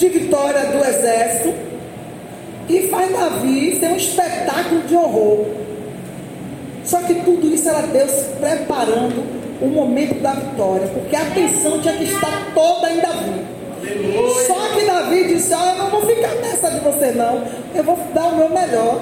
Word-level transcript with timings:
de 0.00 0.08
vitória 0.08 0.64
do 0.64 0.82
exército 0.82 1.52
e 2.70 2.88
faz 2.88 3.12
Davi 3.12 3.78
ser 3.78 3.88
um 3.88 3.96
espetáculo 3.96 4.80
de 4.82 4.96
horror. 4.96 5.44
Só 6.82 7.02
que 7.02 7.16
tudo 7.16 7.46
isso 7.52 7.68
era 7.68 7.82
Deus 7.82 8.10
preparando 8.40 9.22
o 9.60 9.66
momento 9.66 10.14
da 10.22 10.32
vitória, 10.32 10.86
porque 10.88 11.14
a 11.14 11.20
atenção 11.20 11.78
tinha 11.82 11.94
que 11.98 12.04
estar 12.04 12.52
toda 12.54 12.90
em 12.90 12.98
Davi. 12.98 13.44
Só 14.46 14.74
que 14.74 14.86
Davi 14.86 15.28
disse: 15.28 15.52
Olha, 15.52 15.72
eu 15.72 15.78
não 15.78 15.90
vou 15.90 16.06
ficar 16.06 16.34
nessa 16.36 16.70
de 16.70 16.80
você, 16.80 17.12
não. 17.12 17.42
Eu 17.74 17.84
vou 17.84 17.98
dar 18.14 18.28
o 18.28 18.36
meu 18.36 18.48
melhor. 18.48 19.00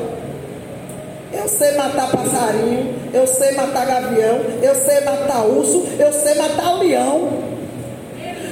Eu 1.32 1.46
sei 1.46 1.76
matar 1.76 2.10
passarinho, 2.10 2.94
eu 3.12 3.26
sei 3.26 3.52
matar 3.52 3.86
gavião, 3.86 4.40
eu 4.62 4.74
sei 4.74 5.00
matar 5.02 5.44
urso, 5.46 5.86
eu 5.98 6.12
sei 6.12 6.34
matar 6.34 6.78
leão. 6.78 7.47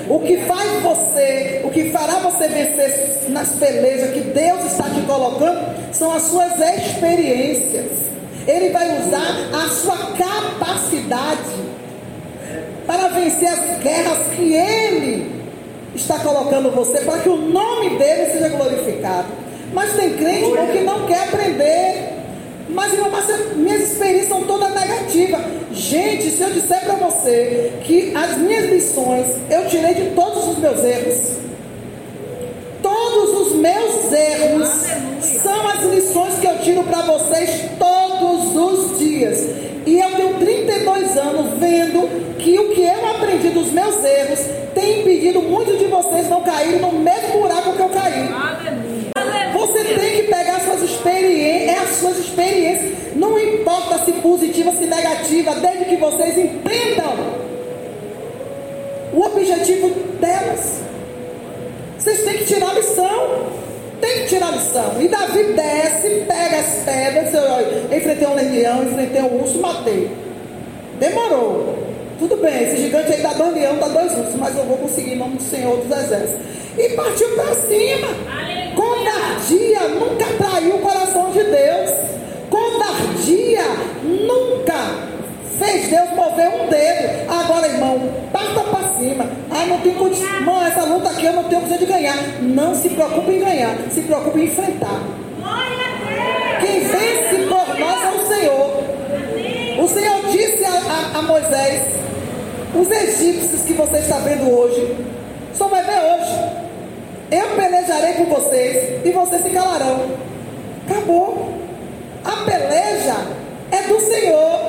O 0.09 0.20
que 0.20 0.36
faz 0.38 0.82
você, 0.82 1.62
o 1.64 1.71
que 1.71 1.90
fará 1.90 2.21
você 2.21 2.46
vencer 2.46 3.25
nas 3.29 3.49
pelejas 3.50 4.12
que 4.12 4.21
Deus 4.21 4.64
está 4.64 4.85
te 4.85 5.00
colocando, 5.03 5.61
são 5.93 6.12
as 6.12 6.22
suas 6.22 6.53
experiências. 6.53 7.90
Ele 8.46 8.71
vai 8.71 8.86
usar 9.00 9.50
a 9.53 9.68
sua 9.68 9.96
capacidade 10.17 11.67
para 12.86 13.08
vencer 13.08 13.48
as 13.48 13.79
guerras 13.82 14.18
que 14.36 14.54
Ele 14.54 15.36
está 15.95 16.20
colocando 16.20 16.70
você, 16.70 17.00
para 17.00 17.18
que 17.18 17.29
o 17.29 17.36
nome 17.36 17.98
dele 17.98 18.32
seja 18.32 18.48
glorificado. 18.50 19.26
Mas 19.73 19.93
tem 19.95 20.14
crente 20.14 20.53
que 20.73 20.84
não 20.84 21.07
quer 21.07 21.25
aprender. 21.25 22.15
Mas, 22.68 22.93
irmão, 22.93 23.11
mas 23.11 23.56
minhas 23.56 23.93
experiências 23.93 24.29
são 24.29 24.43
todas 24.43 24.75
negativas. 24.75 25.40
Gente, 25.72 26.30
se 26.30 26.43
eu 26.43 26.50
disser 26.50 26.80
para 26.80 26.94
você 26.94 27.72
que 27.84 28.12
as 28.14 28.36
minhas 28.39 28.70
lições 28.70 29.26
eu 29.50 29.66
tirei 29.68 29.94
de 29.94 30.11
todos 30.14 30.48
os 30.48 30.58
meus 30.58 30.82
erros, 30.82 31.36
todos 32.83 33.47
os 33.47 33.56
meus 33.56 34.12
erros 34.12 34.69
são 35.20 35.69
as 35.69 35.83
lições 35.84 36.39
que 36.41 36.47
eu 36.47 36.58
tiro 36.58 36.83
para 36.84 37.03
vocês 37.03 37.62
todos 37.78 38.56
os 38.56 38.98
dias. 38.98 39.39
E 39.86 40.01
eu 40.01 40.11
tenho 40.17 40.34
32 40.34 41.17
anos 41.17 41.58
vendo 41.61 42.36
que 42.39 42.58
o 42.58 42.70
que 42.70 42.83
eu 42.83 43.11
aprendi 43.11 43.51
dos 43.51 43.70
meus 43.70 44.03
erros 44.05 44.41
tem 44.75 45.01
impedido 45.01 45.41
muitos 45.42 45.78
de 45.78 45.86
vocês 45.86 46.28
não 46.28 46.42
caírem 46.42 46.80
no 46.80 46.92
mesmo 46.92 47.41
buraco 47.41 47.73
que 47.73 47.80
eu 47.80 47.89
caí. 47.89 48.28
As 51.87 51.97
suas 51.97 52.19
experiências, 52.19 52.92
não 53.15 53.39
importa 53.39 54.05
se 54.05 54.12
positiva, 54.12 54.73
se 54.73 54.84
negativa, 54.87 55.55
desde 55.55 55.84
que 55.87 55.97
vocês 55.97 56.37
entendam 56.37 57.15
o 59.12 59.20
objetivo 59.25 59.89
delas. 60.20 60.81
Vocês 61.98 62.23
têm 62.25 62.39
que 62.39 62.45
tirar 62.45 62.75
lição. 62.75 63.47
Tem 64.01 64.23
que 64.23 64.29
tirar 64.29 64.53
lição. 64.53 65.01
E 65.01 65.09
Davi 65.09 65.42
desce, 65.55 66.25
pega 66.29 66.59
as 66.59 66.84
pedras, 66.84 67.34
eu, 67.34 67.97
enfrentei 67.97 68.29
um 68.29 68.34
leão, 68.34 68.84
enfrentei 68.84 69.23
um 69.23 69.41
urso, 69.41 69.59
matei. 69.59 70.11
Demorou. 70.98 71.87
Tudo 72.19 72.37
bem, 72.37 72.64
esse 72.64 72.77
gigante 72.83 73.12
aí 73.12 73.23
dá 73.23 73.33
dois 73.33 73.55
leões, 73.55 73.79
dá 73.79 73.89
dois 73.89 74.12
ursos, 74.19 74.34
mas 74.37 74.57
eu 74.57 74.64
vou 74.64 74.77
conseguir 74.79 75.12
em 75.12 75.17
nome 75.17 75.37
do 75.37 75.42
Senhor 75.42 75.77
dos 75.79 75.98
Exércitos. 75.98 76.47
E 76.79 76.89
partiu 76.91 77.29
para 77.34 77.55
cima. 77.55 78.09
Covardia 79.37 79.89
nunca 79.89 80.27
traiu 80.37 80.77
o 80.77 80.79
coração 80.81 81.06
de 81.37 81.45
Deus. 81.45 81.91
Covardia 82.48 83.65
nunca 84.03 85.06
fez 85.59 85.89
Deus 85.89 86.11
mover 86.15 86.48
um 86.48 86.69
dedo. 86.69 87.31
Agora, 87.31 87.67
irmão, 87.67 88.01
parta 88.33 88.61
para 88.61 88.89
cima. 88.98 89.27
Ah, 89.51 89.67
não 89.67 89.81
tem 89.81 89.95
condição. 89.95 90.34
Irmão, 90.37 90.64
essa 90.64 90.84
luta 90.84 91.11
aqui 91.11 91.27
eu 91.27 91.33
não 91.34 91.45
tenho 91.45 91.61
condição 91.61 91.79
de 91.79 91.92
ganhar. 91.92 92.17
Não 92.41 92.75
se 92.75 92.89
preocupe 92.89 93.33
em 93.33 93.41
ganhar, 93.41 93.77
se 93.91 94.01
preocupe 94.03 94.41
em 94.41 94.45
enfrentar. 94.45 95.01
Quem 96.61 96.81
vence 96.81 97.47
por 97.48 97.79
nós 97.79 98.05
é 98.05 98.11
o 98.11 98.27
Senhor. 98.27 99.85
O 99.85 99.89
Senhor 99.89 100.23
disse 100.30 100.64
a, 100.64 100.70
a, 100.70 101.18
a 101.18 101.23
Moisés: 101.23 101.83
os 102.74 102.91
egípcios 102.91 103.63
que 103.63 103.74
você 103.74 103.98
está 103.98 104.18
vendo 104.18 104.51
hoje, 104.51 104.97
só 105.55 105.68
vai 105.68 105.83
ver 105.83 105.98
hoje. 105.98 106.67
Eu 107.30 107.57
pelejarei 107.57 108.14
com 108.14 108.27
vocês 108.27 109.05
e 109.05 109.11
vocês 109.11 109.42
se 109.42 109.51
calarão. 109.51 110.36
Acabou. 110.89 111.52
A 112.24 112.33
peleja 112.45 113.17
é 113.73 113.83
do 113.89 114.01
Senhor. 114.01 114.61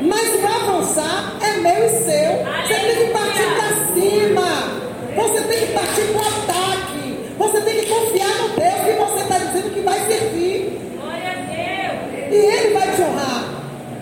Mas 0.00 0.34
o 0.34 0.46
avançar 0.46 1.36
é 1.42 1.56
meu 1.58 1.84
e 1.84 1.88
seu. 1.90 2.38
Você 2.66 2.74
tem 2.74 2.96
que 2.96 3.12
partir 3.12 3.44
para 3.56 3.92
cima. 3.92 4.78
Você 5.14 5.40
tem 5.42 5.66
que 5.66 5.72
partir 5.72 6.02
para 6.12 6.22
o 6.22 6.26
ataque. 6.26 7.18
Você 7.38 7.60
tem 7.60 7.80
que 7.80 7.86
confiar 7.86 8.34
no 8.38 8.48
Deus 8.48 8.74
que 8.84 8.92
você 8.92 9.22
está 9.22 9.38
dizendo 9.38 9.74
que 9.74 9.80
vai 9.80 10.00
servir. 10.06 10.80
E 12.30 12.34
Ele 12.34 12.74
vai 12.74 12.94
te 12.94 13.02
honrar. 13.02 13.44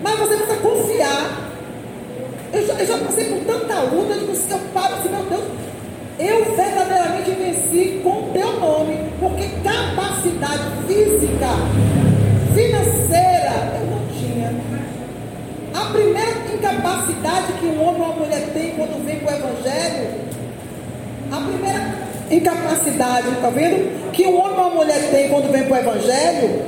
Mas 0.01 0.19
você 0.19 0.37
precisa 0.37 0.57
confiar. 0.57 1.47
Eu 2.53 2.65
já, 2.65 2.73
eu 2.75 2.85
já 2.85 2.97
passei 2.97 3.25
por 3.25 3.39
tanta 3.45 3.81
luta, 3.81 4.13
eu 4.13 4.19
digo, 4.19 4.33
eu 4.49 4.59
paro 4.73 4.95
assim, 4.95 5.09
meu 5.09 5.23
Deus, 5.23 5.43
eu 6.17 6.55
verdadeiramente 6.55 7.31
venci 7.31 7.99
com 8.01 8.09
o 8.09 8.29
teu 8.31 8.53
nome, 8.53 9.11
porque 9.19 9.49
capacidade 10.27 10.63
física, 10.87 11.47
financeira, 12.53 13.53
eu 13.79 13.85
não 13.87 14.01
tinha. 14.19 14.53
A 15.73 15.91
primeira 15.91 16.31
incapacidade 16.53 17.53
que 17.59 17.65
um 17.65 17.81
homem 17.81 18.01
ou 18.01 18.07
uma 18.07 18.13
mulher 18.13 18.49
tem 18.53 18.71
quando 18.71 19.05
vem 19.05 19.19
para 19.19 19.33
o 19.33 19.37
Evangelho, 19.37 20.09
a 21.31 21.35
primeira 21.37 21.93
incapacidade, 22.29 23.29
está 23.29 23.49
vendo? 23.49 24.11
Que 24.11 24.25
um 24.25 24.39
homem 24.39 24.59
ou 24.59 24.65
uma 24.67 24.75
mulher 24.75 25.09
tem 25.11 25.29
quando 25.29 25.51
vem 25.51 25.63
para 25.63 25.73
o 25.73 25.79
Evangelho, 25.79 26.65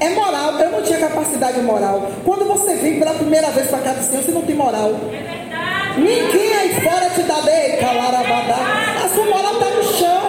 é 0.00 0.08
moral. 0.10 0.58
Eu 0.58 0.70
não 0.70 0.82
tinha 0.82 0.98
capacidade 0.98 1.60
moral. 1.60 2.10
Quando 2.24 2.44
você 2.46 2.74
vem 2.76 2.98
pela 2.98 3.14
primeira 3.14 3.50
vez 3.50 3.68
para 3.68 3.78
cá 3.78 3.92
do 3.92 4.02
Senhor, 4.02 4.22
você 4.22 4.32
não 4.32 4.42
tem 4.42 4.56
moral. 4.56 4.92
Ninguém 5.96 6.56
aí 6.56 6.80
fora 6.80 7.10
te 7.10 7.22
dá 7.22 7.40
bem, 7.42 7.76
calarabadá. 7.76 9.04
A 9.04 9.08
sua 9.08 9.26
moral 9.26 9.54
está 9.54 9.70
no 9.70 9.82
chão. 9.84 10.21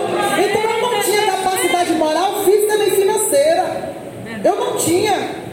Moral, 2.13 2.43
física 2.43 2.77
nem 2.77 2.91
financeira. 2.91 3.93
Eu 4.43 4.55
não 4.55 4.77
tinha. 4.77 5.43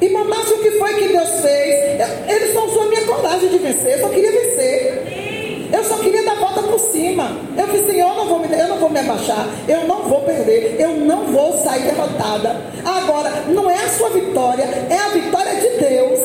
E 0.00 0.08
mas 0.08 0.50
o 0.50 0.58
que 0.58 0.70
foi 0.72 0.94
que 0.94 1.08
Deus 1.08 1.40
fez? 1.40 2.00
Ele 2.28 2.52
só 2.52 2.66
usou 2.66 2.82
a 2.82 2.86
minha 2.86 3.02
coragem 3.02 3.48
de 3.48 3.58
vencer. 3.58 3.94
Eu 3.94 4.00
só 4.00 4.08
queria 4.08 4.32
vencer. 4.32 5.68
Eu 5.72 5.84
só 5.84 5.96
queria 5.98 6.22
dar 6.22 6.32
a 6.32 6.36
volta 6.36 6.62
por 6.62 6.78
cima. 6.78 7.36
Eu 7.56 7.66
disse, 7.66 7.90
Senhor, 7.90 8.08
eu 8.08 8.14
não, 8.14 8.26
vou 8.26 8.38
me, 8.38 8.48
eu 8.52 8.68
não 8.68 8.78
vou 8.78 8.90
me 8.90 9.00
abaixar. 9.00 9.46
Eu 9.68 9.84
não 9.86 10.02
vou 10.04 10.20
perder. 10.22 10.76
Eu 10.78 10.90
não 10.92 11.24
vou 11.26 11.52
sair 11.58 11.82
derrotada. 11.82 12.56
Agora, 12.84 13.30
não 13.48 13.70
é 13.70 13.76
a 13.76 13.88
sua 13.88 14.10
vitória, 14.10 14.64
é 14.64 14.96
a 14.96 15.08
vitória 15.08 15.54
de 15.56 15.68
Deus. 15.68 16.20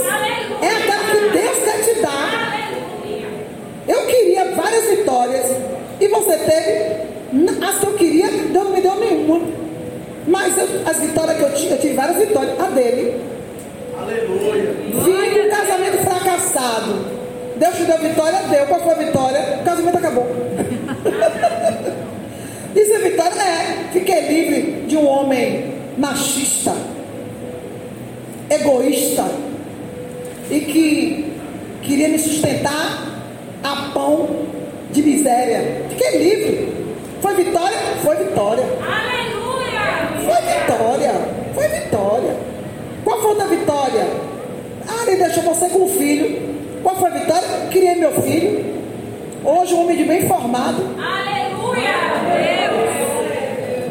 É 0.61 0.67
aquela 0.67 1.03
que 1.11 1.37
Deus 1.37 1.57
quer 1.65 1.93
te 1.93 2.01
dar. 2.01 2.71
Eu 3.87 4.05
queria 4.05 4.51
várias 4.51 4.85
vitórias. 4.89 5.45
E 5.99 6.07
você 6.07 6.37
teve. 6.37 7.13
As 7.67 7.79
que 7.79 7.85
eu 7.87 7.93
queria, 7.93 8.27
Deus 8.27 8.53
não 8.53 8.71
me 8.71 8.81
deu 8.81 8.95
nenhuma. 8.95 9.41
Mas 10.27 10.57
eu, 10.57 10.62
as 10.85 10.99
vitórias 10.99 11.37
que 11.37 11.43
eu 11.43 11.53
tive, 11.53 11.71
eu 11.71 11.79
tive 11.79 11.93
várias 11.93 12.17
vitórias. 12.17 12.59
A 12.59 12.69
dele. 12.69 13.21
Aleluia. 13.97 14.75
Vim 15.03 15.41
um 15.41 15.49
casamento 15.49 15.97
fracassado. 16.03 17.05
Deus 17.57 17.75
te 17.75 17.83
deu 17.83 17.97
vitória? 17.99 18.39
Deu. 18.49 18.65
Qual 18.65 18.81
foi 18.81 18.93
a 18.93 18.97
vitória? 18.97 19.59
O 19.61 19.63
casamento 19.63 19.97
acabou. 19.97 20.25
Isso 22.75 22.93
é 22.93 22.99
vitória? 22.99 23.41
É. 23.41 23.89
Fiquei 23.91 24.21
livre 24.21 24.85
de 24.87 24.97
um 24.97 25.07
homem 25.07 25.73
machista, 25.97 26.73
egoísta 28.49 29.25
e 30.49 30.59
que 30.61 31.31
queria 31.83 32.09
me 32.09 32.17
sustentar 32.17 33.21
a 33.63 33.91
pão 33.93 34.27
de 34.91 35.01
miséria. 35.01 35.83
Fiquei 35.89 36.17
livre. 36.17 36.73
Foi 37.21 37.35
vitória? 37.35 37.77
Foi 38.03 38.15
vitória. 38.15 38.63
Foi 38.63 39.12
vitória. 40.63 41.11
Foi 41.53 41.67
vitória. 41.67 42.35
Qual 43.03 43.21
foi 43.21 43.41
a 43.41 43.45
vitória? 43.45 44.07
Ah, 44.87 45.03
ele 45.07 45.17
deixou 45.17 45.43
você 45.43 45.69
com 45.69 45.83
o 45.83 45.89
filho. 45.89 46.41
Qual 46.81 46.95
foi 46.95 47.09
a 47.09 47.13
vitória? 47.13 47.47
Criei 47.69 47.95
meu 47.95 48.11
filho. 48.21 48.73
Hoje 49.43 49.73
um 49.73 49.81
homem 49.81 49.97
de 49.97 50.05
bem 50.05 50.27
formado. 50.27 50.81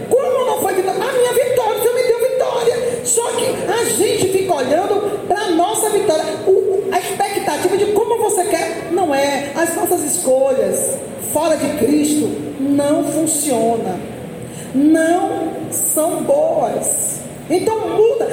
Como 0.09 0.47
não 0.47 0.61
foi 0.61 0.75
vitória? 0.75 1.01
A 1.03 1.13
minha 1.13 1.33
vitória, 1.33 1.81
Senhor 1.81 1.95
me 1.95 2.03
deu 2.03 2.31
vitória. 2.31 3.05
Só 3.05 3.33
que 3.33 3.47
a 3.71 3.85
gente 3.85 4.29
fica 4.29 4.55
olhando 4.55 5.27
para 5.29 5.41
a 5.41 5.51
nossa 5.51 5.91
vitória. 5.91 6.25
O, 6.47 6.89
a 6.91 6.99
expectativa 6.99 7.77
de 7.77 7.87
como 7.93 8.19
você 8.19 8.45
quer 8.45 8.89
não 8.93 9.15
é. 9.15 9.53
As 9.55 9.75
nossas 9.75 10.03
escolhas 10.05 10.99
fora 11.33 11.57
de 11.57 11.69
Cristo 11.79 12.29
não 12.61 13.05
funcionam 13.05 14.12
não 14.75 15.53
são 15.71 16.23
boas. 16.23 17.21
Então 17.51 17.81
muda. 17.89 18.29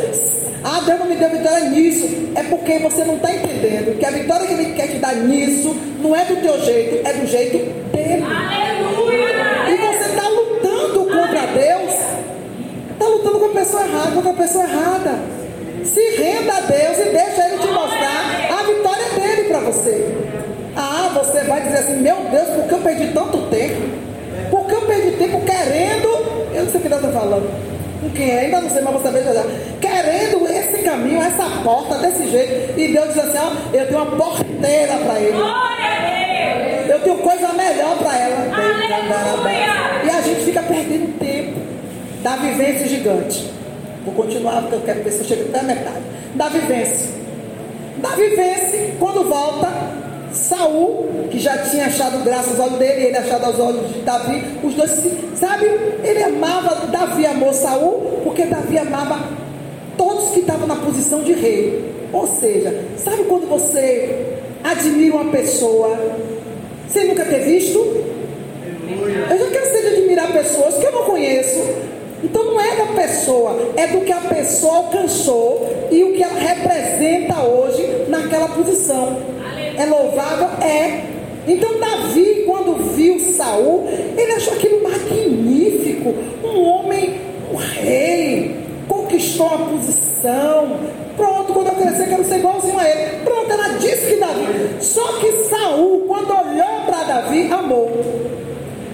Ah, 0.64 0.82
Deus 0.86 1.00
não 1.00 1.08
me 1.08 1.16
deu 1.16 1.30
vitória 1.30 1.70
nisso. 1.70 2.08
É 2.36 2.44
porque 2.44 2.80
você 2.80 3.04
não 3.04 3.16
está 3.16 3.34
entendendo 3.34 3.98
que 3.98 4.06
a 4.06 4.12
vitória 4.12 4.48
que 4.48 4.54
Ele 4.54 4.74
quer 4.74 4.88
te 4.88 4.98
dar 4.98 5.16
nisso 5.16 5.76
não 6.02 6.16
é 6.16 6.26
do 6.26 6.36
teu 6.38 6.60
jeito, 6.62 7.08
é 7.08 7.14
do 7.14 7.28
jeito 7.28 7.58
dele. 7.92 8.24
Aleluia! 8.24 9.70
E 9.70 9.78
você 9.78 10.10
está 10.10 10.28
lutando 10.28 11.06
contra 11.06 11.48
Deus. 11.48 11.94
Está 12.92 13.08
lutando 13.08 13.40
com 13.40 13.46
a 13.46 13.50
pessoa 13.50 13.84
errada, 13.84 14.12
contra 14.12 14.32
a 14.32 14.34
pessoa 14.34 14.64
errada. 14.64 15.20
Se 15.84 16.02
renda 16.18 16.54
a 16.54 16.62
Deus 16.62 16.98
e 16.98 17.10
deixa 17.10 17.48
Ele 17.48 17.58
te 17.58 17.68
mostrar 17.68 18.60
a 18.60 18.64
vitória 18.64 19.06
dele 19.16 19.50
para 19.50 19.60
você. 19.62 20.16
Ah, 20.76 21.12
você 21.14 21.44
vai 21.46 21.62
dizer 21.62 21.78
assim: 21.78 22.02
Meu 22.02 22.18
Deus, 22.32 22.50
por 22.50 22.68
que 22.68 22.74
eu 22.74 22.80
perdi 22.80 23.14
tanto 23.14 23.38
tempo? 23.50 23.82
Por 24.52 24.66
que 24.66 24.74
eu 24.74 24.82
perdi 24.82 25.12
tempo 25.12 25.42
querendo 25.42 26.19
que 26.78 26.90
Deus 26.90 27.04
está 27.04 27.20
falando. 27.20 27.50
Com 28.02 28.10
quem 28.12 28.30
é? 28.30 28.40
Ainda 28.42 28.62
não 28.62 28.70
sei, 28.70 28.82
mas 28.82 28.94
você 28.94 29.10
vai 29.10 29.24
já. 29.24 29.44
Querendo 29.82 30.48
esse 30.48 30.84
caminho, 30.84 31.22
essa 31.22 31.44
porta, 31.64 31.98
desse 31.98 32.30
jeito. 32.30 32.80
E 32.80 32.94
Deus 32.94 33.14
diz 33.14 33.18
assim: 33.18 33.38
Ó, 33.38 33.76
eu 33.76 33.88
tenho 33.88 34.02
uma 34.02 34.16
porteira 34.16 34.98
para 34.98 35.20
ele. 35.20 35.38
Eu 36.90 37.00
tenho 37.02 37.18
coisa 37.18 37.54
melhor 37.54 37.98
para 37.98 38.18
ela. 38.18 38.36
E 40.06 40.10
a 40.10 40.22
gente 40.22 40.42
fica 40.46 40.64
perdendo 40.64 41.20
tempo 41.20 41.60
da 42.24 42.36
vivência 42.38 42.88
gigante. 42.88 43.52
Vou 44.06 44.14
continuar 44.14 44.62
porque 44.62 44.76
eu 44.76 44.82
quero 44.82 45.04
ver 45.04 45.12
se 45.12 45.20
eu 45.20 45.26
chego 45.26 45.50
até 45.50 45.60
a 45.60 45.64
metade. 45.64 46.02
Da 46.36 46.50
vivência. 46.50 47.20
Da 47.98 48.10
vivência, 48.10 48.94
quando 48.98 49.28
volta, 49.28 49.68
Saul, 50.34 51.08
que 51.32 51.40
já 51.40 51.58
tinha 51.58 51.88
achado 51.88 52.24
graça 52.24 52.52
aos 52.52 52.60
olhos 52.60 52.80
dele, 52.80 53.08
ele 53.08 53.18
achado 53.18 53.46
aos 53.46 53.60
olhos 53.60 53.94
de 53.94 54.02
Davi, 54.02 54.44
os 54.64 54.74
dois 54.74 54.92
sabe, 55.36 55.66
ele 56.04 56.24
amava, 56.24 56.88
Davi 56.88 57.26
amou 57.26 57.54
Saul, 57.54 58.22
porque 58.24 58.46
Davi 58.46 58.78
amava 58.78 59.28
todos 59.98 60.30
que 60.32 60.42
estavam 60.42 60.68
na 60.68 60.76
posição 60.76 61.24
de 61.24 61.34
rei. 61.34 61.84
Ou 62.12 62.28
seja, 62.28 62.86
sabe 62.98 63.24
quando 63.24 63.48
você 63.48 64.38
admira 64.64 65.16
uma 65.16 65.32
pessoa 65.32 65.98
sem 66.88 67.08
nunca 67.08 67.26
ter 67.26 67.40
visto? 67.40 67.78
Eu 69.30 69.38
já 69.38 69.60
cansei 69.60 69.82
de 69.82 69.88
admirar 69.98 70.32
pessoas 70.32 70.76
que 70.76 70.86
eu 70.86 70.92
não 70.92 71.04
conheço, 71.04 71.60
então 72.24 72.44
não 72.44 72.60
é 72.60 72.76
da 72.76 72.86
pessoa, 73.02 73.56
é 73.78 73.88
do 73.88 74.02
que 74.02 74.12
a 74.12 74.22
pessoa 74.22 74.78
alcançou 74.78 75.88
e 75.92 76.04
o 76.04 76.14
que 76.14 76.24
ela 76.24 76.40
representa 76.40 77.42
hoje 77.44 78.06
naquela 78.08 78.48
posição. 78.50 79.18
É 79.80 79.86
louvável? 79.86 80.50
É. 80.62 81.04
Então 81.48 81.80
Davi, 81.80 82.44
quando 82.46 82.76
viu 82.96 83.18
Saul, 83.18 83.88
ele 83.88 84.34
achou 84.34 84.54
aquilo 84.54 84.84
magnífico. 84.84 86.14
Um 86.44 86.62
homem, 86.66 87.16
um 87.50 87.56
rei, 87.56 88.58
conquistou 88.90 89.48
a 89.48 89.58
posição. 89.58 90.78
Pronto, 91.16 91.54
quando 91.54 91.68
eu 91.68 91.76
crescer, 91.76 92.10
quero 92.10 92.26
ser 92.26 92.40
igualzinho 92.40 92.78
a 92.78 92.90
ele. 92.90 93.24
Pronto, 93.24 93.50
ela 93.50 93.70
disse 93.78 94.08
que 94.08 94.16
Davi. 94.18 94.82
Só 94.82 95.14
que 95.14 95.32
Saul, 95.44 96.02
quando 96.02 96.30
olhou 96.30 96.82
para 96.86 97.04
Davi, 97.06 97.50
amou. 97.50 97.90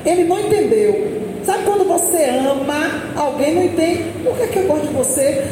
Ele 0.05 0.25
não 0.25 0.39
entendeu. 0.39 1.23
Sabe 1.43 1.63
quando 1.63 1.87
você 1.87 2.25
ama 2.25 2.91
alguém, 3.15 3.55
não 3.55 3.63
entende? 3.63 4.03
Por 4.23 4.37
que, 4.37 4.47
que 4.47 4.59
eu 4.59 4.67
gosto 4.67 4.85
de 4.85 4.93
você? 4.93 5.43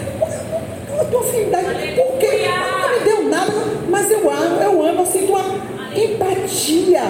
A 0.99 1.05
tua 1.05 1.21
afinidade. 1.21 1.95
Mas 3.93 4.09
eu 4.09 4.27
amo, 4.27 4.59
eu 4.59 4.85
amo, 4.87 5.01
eu 5.01 5.05
sinto 5.05 5.31
uma 5.33 5.45
empatia. 5.95 7.03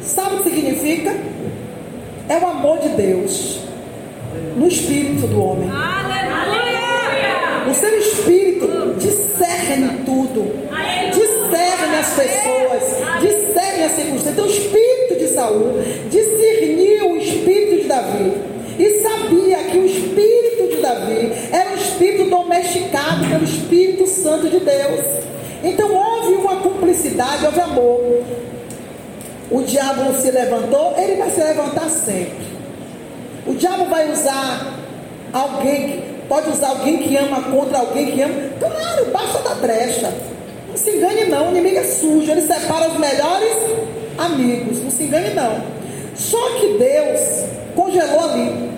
Sabe 0.00 0.36
o 0.36 0.38
que 0.44 0.50
significa? 0.50 1.12
É 2.28 2.38
o 2.38 2.46
amor 2.46 2.78
de 2.78 2.90
Deus 2.90 3.58
no 4.56 4.68
espírito 4.68 5.26
do 5.26 5.42
homem. 5.42 5.68
O 7.68 7.74
seu 7.74 7.98
espírito 7.98 8.94
discerne 8.96 10.04
tudo, 10.06 10.52
discerne 11.12 11.96
as 11.96 12.14
pessoas, 12.14 13.20
discerne 13.20 13.82
as 13.82 13.92
circunstâncias. 13.92 14.32
Então, 14.32 14.44
o 14.44 14.50
espírito 14.50 15.18
de 15.18 15.26
Saul 15.34 15.82
discerniu 16.10 17.10
o 17.10 17.16
espírito 17.16 17.82
de 17.82 17.88
Davi 17.88 18.32
e 18.78 19.00
sabia 19.02 19.64
que 19.64 19.78
o 19.78 19.84
espírito 19.84 20.76
de 20.76 20.80
Davi 20.80 21.32
era 21.50 21.70
um 21.70 21.74
espírito 21.74 22.30
domesticado 22.30 23.26
pelo 23.28 23.42
Espírito 23.42 24.06
Santo 24.06 24.48
de 24.48 24.60
Deus. 24.60 25.19
Então 25.62 25.92
houve 25.92 26.34
uma 26.34 26.56
cumplicidade, 26.56 27.44
houve 27.44 27.60
amor. 27.60 28.22
O 29.50 29.62
diabo 29.62 30.14
se 30.20 30.30
levantou, 30.30 30.94
ele 30.96 31.16
vai 31.16 31.30
se 31.30 31.42
levantar 31.42 31.88
sempre. 31.88 32.50
O 33.46 33.54
diabo 33.54 33.86
vai 33.86 34.10
usar 34.10 34.78
alguém, 35.32 36.04
pode 36.28 36.50
usar 36.50 36.68
alguém 36.68 36.98
que 36.98 37.16
ama 37.16 37.42
contra 37.42 37.78
alguém 37.78 38.12
que 38.12 38.22
ama. 38.22 38.34
Claro, 38.58 39.06
basta 39.12 39.38
da 39.48 39.54
brecha. 39.56 40.12
Não 40.68 40.76
se 40.76 40.90
engane 40.90 41.24
não, 41.24 41.48
o 41.48 41.50
inimigo 41.50 41.78
é 41.78 41.84
sujo, 41.84 42.30
ele 42.30 42.42
separa 42.42 42.88
os 42.88 42.98
melhores 42.98 43.56
amigos. 44.18 44.82
Não 44.82 44.90
se 44.90 45.02
engane 45.02 45.34
não. 45.34 45.62
Só 46.14 46.38
que 46.50 46.78
Deus 46.78 47.44
congelou 47.74 48.30
ali. 48.30 48.70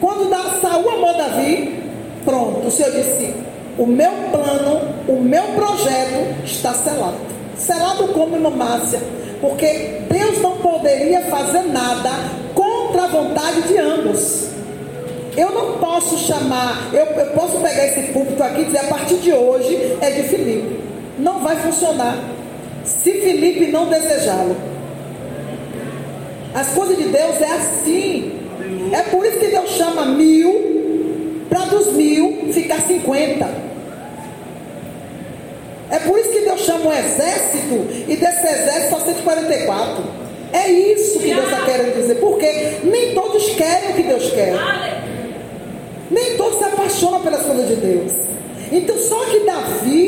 Quando 0.00 0.30
Saul 0.60 0.88
amou 0.88 1.16
Davi, 1.16 1.82
pronto, 2.24 2.66
o 2.66 2.70
Senhor 2.70 2.92
disse: 2.92 3.34
O 3.78 3.86
meu 3.86 4.12
plano, 4.30 4.89
o 5.10 5.20
meu 5.20 5.42
projeto 5.56 6.44
está 6.44 6.72
selado. 6.72 7.16
Selado 7.56 8.08
como 8.08 8.38
no 8.38 8.50
Márcia. 8.52 9.00
Porque 9.40 10.02
Deus 10.08 10.40
não 10.40 10.58
poderia 10.58 11.22
fazer 11.22 11.62
nada 11.62 12.10
contra 12.54 13.04
a 13.04 13.06
vontade 13.08 13.62
de 13.62 13.76
ambos. 13.76 14.48
Eu 15.36 15.50
não 15.50 15.78
posso 15.78 16.16
chamar, 16.18 16.90
eu, 16.92 17.04
eu 17.06 17.26
posso 17.32 17.58
pegar 17.58 17.86
esse 17.86 18.12
púlpito 18.12 18.42
aqui 18.42 18.62
e 18.62 18.64
dizer 18.66 18.78
a 18.78 18.84
partir 18.84 19.16
de 19.16 19.32
hoje 19.32 19.96
é 20.00 20.10
de 20.10 20.22
Felipe. 20.28 20.80
Não 21.18 21.40
vai 21.40 21.56
funcionar. 21.56 22.16
Se 22.84 23.12
Felipe 23.12 23.66
não 23.66 23.86
desejá-lo. 23.86 24.56
As 26.54 26.68
coisas 26.68 26.96
de 26.96 27.04
Deus 27.04 27.40
é 27.40 27.52
assim. 27.52 28.32
É 28.92 29.02
por 29.02 29.24
isso 29.24 29.38
que 29.38 29.46
Deus 29.46 29.70
chama 29.70 30.04
mil, 30.04 31.46
para 31.48 31.64
dos 31.66 31.94
mil 31.94 32.52
ficar 32.52 32.80
cinquenta. 32.82 33.69
É 35.90 35.98
por 35.98 36.18
isso 36.18 36.30
que 36.30 36.40
Deus 36.40 36.60
chama 36.60 36.86
um 36.86 36.92
exército 36.92 37.88
e 38.08 38.16
desse 38.16 38.46
exército 38.46 38.90
só 38.90 39.00
144. 39.00 40.04
É 40.52 40.70
isso 40.70 41.18
que 41.18 41.34
Deus 41.34 41.44
está 41.44 41.64
querendo 41.64 41.94
dizer. 41.94 42.14
Porque 42.16 42.78
nem 42.84 43.14
todos 43.14 43.50
querem 43.50 43.90
o 43.90 43.94
que 43.94 44.02
Deus 44.04 44.30
quer. 44.30 44.54
Nem 46.10 46.36
todos 46.36 46.58
se 46.58 46.64
apaixonam 46.64 47.20
pelas 47.20 47.42
coisas 47.42 47.68
de 47.68 47.76
Deus. 47.76 48.12
Então, 48.72 48.96
só 48.98 49.24
que 49.26 49.40
Davi, 49.40 49.99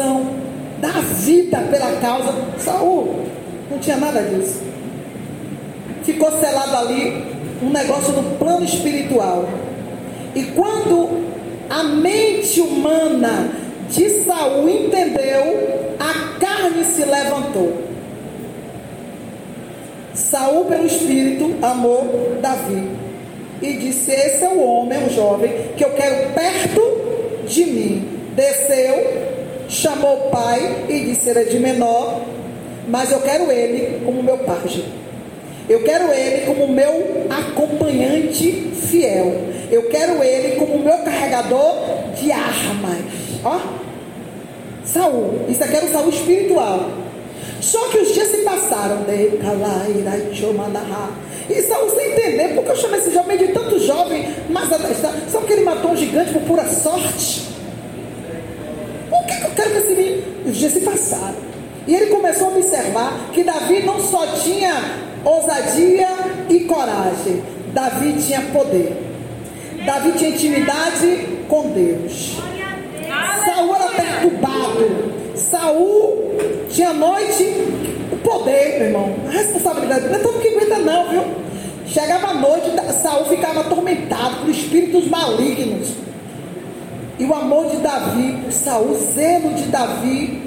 dedicação, 0.00 0.26
dar 0.80 1.02
vida 1.02 1.58
pela 1.70 1.92
causa. 2.00 2.32
Saul 2.58 3.24
não 3.70 3.78
tinha 3.78 3.96
nada 3.96 4.22
disso. 4.22 4.62
Ficou 6.02 6.32
selado 6.40 6.76
ali 6.76 7.24
um 7.62 7.70
negócio 7.70 8.12
no 8.14 8.36
plano 8.38 8.64
espiritual. 8.64 9.48
E 10.34 10.44
quando 10.44 11.08
a 11.68 11.82
mente 11.82 12.60
humana 12.60 13.50
de 13.90 14.08
Saul 14.24 14.68
entendeu, 14.68 15.96
a 15.98 16.38
carne 16.38 16.84
se 16.84 17.04
levantou. 17.04 17.90
Saul, 20.14 20.64
pelo 20.66 20.86
Espírito, 20.86 21.54
amou 21.62 22.36
Davi. 22.40 22.88
E 23.62 23.72
disse: 23.74 24.10
Esse 24.10 24.44
é 24.44 24.48
o 24.48 24.60
homem, 24.60 25.06
o 25.06 25.10
jovem, 25.10 25.52
que 25.76 25.84
eu 25.84 25.90
quero 25.90 26.32
perto 26.32 26.80
de 27.46 27.64
mim. 27.66 28.08
Desceu, 28.34 29.19
chamou 29.80 30.26
o 30.26 30.30
pai 30.30 30.84
e 30.88 31.00
disse: 31.00 31.30
Ele 31.30 31.40
é 31.40 31.44
de 31.44 31.58
menor, 31.58 32.22
mas 32.88 33.10
eu 33.10 33.20
quero 33.20 33.50
ele 33.50 34.04
como 34.04 34.22
meu 34.22 34.38
pajem. 34.38 34.84
Eu 35.68 35.82
quero 35.84 36.12
ele 36.12 36.46
como 36.46 36.68
meu 36.68 37.26
acompanhante 37.30 38.72
fiel. 38.74 39.32
Eu 39.70 39.84
quero 39.84 40.22
ele 40.22 40.56
como 40.56 40.80
meu 40.80 40.98
carregador 40.98 41.76
de 42.20 42.32
armas. 42.32 42.98
Ó, 43.44 43.60
Saul, 44.84 45.46
isso 45.48 45.62
aqui 45.62 45.76
era 45.76 45.86
o 45.86 45.92
Saul 45.92 46.08
espiritual. 46.08 46.90
Só 47.60 47.88
que 47.88 47.98
os 47.98 48.12
dias 48.12 48.28
se 48.28 48.38
passaram 48.38 49.04
E 51.48 51.62
Saul 51.62 51.90
sem 51.90 52.12
entender, 52.12 52.54
porque 52.54 52.70
eu 52.70 52.76
chamo 52.76 52.96
esse 52.96 53.12
jovem 53.12 53.36
de 53.36 53.48
tanto 53.48 53.78
jovem, 53.78 54.28
mas. 54.48 54.68
Sabe 54.68 55.46
que 55.46 55.52
ele 55.52 55.64
matou 55.64 55.92
um 55.92 55.96
gigante 55.96 56.32
por 56.32 56.42
pura 56.42 56.64
sorte? 56.64 57.49
Que, 59.30 59.36
que 59.36 59.46
eu 59.46 59.50
quero 59.50 59.70
que 59.70 59.76
esse. 59.78 60.24
Os 60.46 60.56
dias 60.56 60.72
se 60.72 60.80
passaram. 60.80 61.36
E 61.86 61.94
ele 61.94 62.06
começou 62.06 62.48
a 62.48 62.56
observar 62.56 63.30
que 63.32 63.42
Davi 63.42 63.82
não 63.84 64.00
só 64.00 64.26
tinha 64.42 64.74
ousadia 65.24 66.08
e 66.48 66.60
coragem. 66.60 67.42
Davi 67.72 68.14
tinha 68.14 68.40
poder. 68.52 68.96
Davi 69.84 70.12
tinha 70.12 70.30
intimidade 70.30 71.28
com 71.48 71.70
Deus. 71.70 72.36
Saul 73.44 73.74
era 73.74 73.88
perturbado. 73.88 75.12
Saul 75.34 76.34
tinha 76.68 76.92
noite 76.92 77.44
o 78.12 78.16
poder, 78.16 78.78
meu 78.78 78.86
irmão. 78.88 79.16
A 79.26 79.30
responsabilidade 79.30 80.08
não 80.08 80.14
é 80.16 80.18
todo 80.18 80.40
que 80.40 80.48
aguenta, 80.48 80.78
não, 80.78 81.08
viu? 81.08 81.22
Chegava 81.86 82.28
a 82.28 82.34
noite, 82.34 82.70
Saul 83.02 83.24
ficava 83.24 83.60
atormentado 83.60 84.36
por 84.40 84.50
espíritos 84.50 85.08
malignos. 85.08 85.88
E 87.20 87.24
o 87.26 87.34
amor 87.34 87.66
de 87.66 87.76
Davi 87.76 88.32
por 88.42 88.50
Saul, 88.50 88.92
o 88.92 88.96
zelo 88.96 89.52
de 89.52 89.64
Davi 89.64 90.40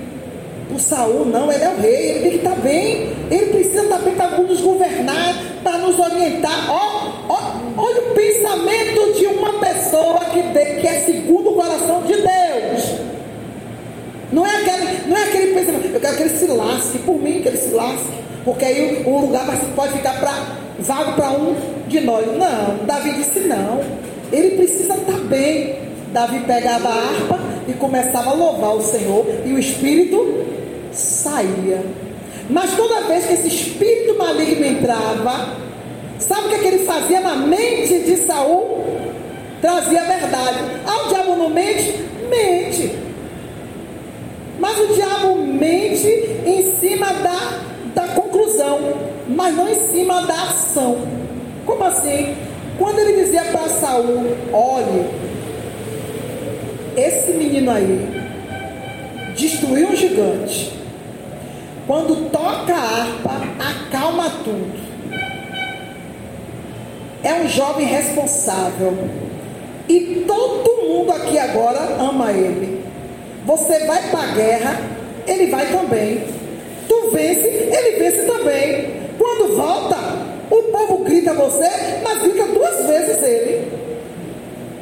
por 0.68 0.80
Saul, 0.80 1.24
não, 1.24 1.52
ele 1.52 1.64
é 1.64 1.70
o 1.70 1.80
rei, 1.80 2.10
ele 2.10 2.20
tem 2.20 2.30
que 2.32 2.38
estar 2.38 2.56
bem, 2.56 3.10
ele 3.30 3.46
precisa 3.54 3.84
estar 3.84 4.00
bem 4.00 4.16
para 4.16 4.30
nos 4.40 4.60
governar, 4.60 5.36
para 5.64 5.78
nos 5.78 6.00
orientar. 6.00 6.72
Ó, 6.72 7.12
ó, 7.30 7.40
olha 7.78 8.02
o 8.02 8.16
pensamento 8.16 9.14
de 9.20 9.28
uma 9.28 9.54
pessoa 9.60 10.20
que, 10.32 10.42
de, 10.42 10.82
que 10.82 10.88
é 10.88 11.00
segundo 11.02 11.52
o 11.52 11.54
coração 11.54 12.02
de 12.02 12.16
Deus. 12.16 12.96
Não 14.32 14.44
é 14.44 14.50
aquele, 14.50 15.10
não 15.10 15.16
é 15.16 15.24
aquele 15.26 15.54
pensamento, 15.54 15.86
eu 15.94 16.00
quero 16.00 16.18
que 16.18 16.24
ele 16.24 16.38
se 16.40 16.48
lasque, 16.48 16.98
por 16.98 17.22
mim 17.22 17.40
que 17.40 17.50
ele 17.50 17.58
se 17.58 17.72
lasque, 17.72 18.14
porque 18.44 18.66
aí 18.66 19.04
o 19.06 19.20
lugar 19.20 19.46
pode 19.76 19.94
ficar 19.94 20.20
para 20.20 20.34
vago 20.80 21.14
para 21.14 21.30
um 21.34 21.56
de 21.88 22.00
nós. 22.02 22.26
Não, 22.26 22.84
Davi 22.88 23.14
disse 23.14 23.42
não. 23.42 23.80
Ele 24.32 24.58
precisa 24.58 24.96
estar 24.96 25.20
bem. 25.26 25.83
Davi 26.14 26.42
pegava 26.42 26.90
a 26.90 26.94
harpa 26.94 27.40
e 27.68 27.74
começava 27.74 28.30
a 28.30 28.34
louvar 28.34 28.76
o 28.76 28.82
Senhor 28.82 29.26
e 29.44 29.52
o 29.52 29.58
espírito 29.58 30.46
saía. 30.92 31.84
Mas 32.48 32.76
toda 32.76 33.02
vez 33.08 33.26
que 33.26 33.34
esse 33.34 33.48
espírito 33.48 34.16
maligno 34.16 34.64
entrava, 34.64 35.58
sabe 36.20 36.46
o 36.46 36.50
que, 36.50 36.56
é 36.56 36.60
que 36.60 36.68
ele 36.68 36.86
fazia 36.86 37.20
na 37.20 37.36
mente 37.36 38.00
de 38.00 38.16
Saul? 38.18 38.84
Trazia 39.60 40.04
a 40.04 40.06
verdade. 40.06 40.60
Ah, 40.86 41.06
o 41.06 41.10
diabo 41.10 41.36
não 41.36 41.50
mente? 41.50 41.96
Mente. 42.30 42.96
Mas 44.60 44.80
o 44.80 44.94
diabo 44.94 45.36
mente 45.36 46.08
em 46.46 46.62
cima 46.80 47.08
da, 47.08 47.60
da 47.96 48.08
conclusão, 48.10 48.80
mas 49.28 49.56
não 49.56 49.68
em 49.68 49.80
cima 49.90 50.22
da 50.28 50.44
ação. 50.44 50.98
Como 51.66 51.84
assim? 51.84 52.36
Quando 52.78 53.00
ele 53.00 53.24
dizia 53.24 53.46
para 53.46 53.70
Saul, 53.70 54.36
olhe, 54.52 55.33
esse 56.98 57.32
menino 57.32 57.72
aí 57.72 58.08
destruiu 59.36 59.90
um 59.90 59.96
gigante. 59.96 60.74
Quando 61.86 62.30
toca 62.30 62.74
a 62.74 63.02
harpa, 63.02 63.42
acalma 63.60 64.30
tudo. 64.44 64.84
É 67.24 67.34
um 67.34 67.48
jovem 67.48 67.86
responsável. 67.86 68.98
E 69.90 70.24
todo 70.26 70.88
mundo 70.88 71.12
aqui 71.12 71.38
agora 71.38 71.80
ama 72.00 72.32
ele. 72.32 72.84
Você 73.46 73.80
vai 73.86 74.02
para 74.10 74.22
a 74.22 74.28
guerra, 74.28 74.82
ele 75.28 75.48
vai 75.48 75.66
também. 75.72 76.24
Tu 76.88 77.10
vence, 77.12 77.48
ele 77.48 78.00
vence 78.00 78.26
também. 78.26 78.94
Quando 79.18 79.56
volta, 79.56 79.98
o 80.50 80.64
povo 80.64 81.04
grita 81.04 81.34
você, 81.34 81.70
mas 82.04 82.22
grita 82.22 82.46
duas 82.48 82.88
vezes 82.88 83.24
ele. 83.24 83.72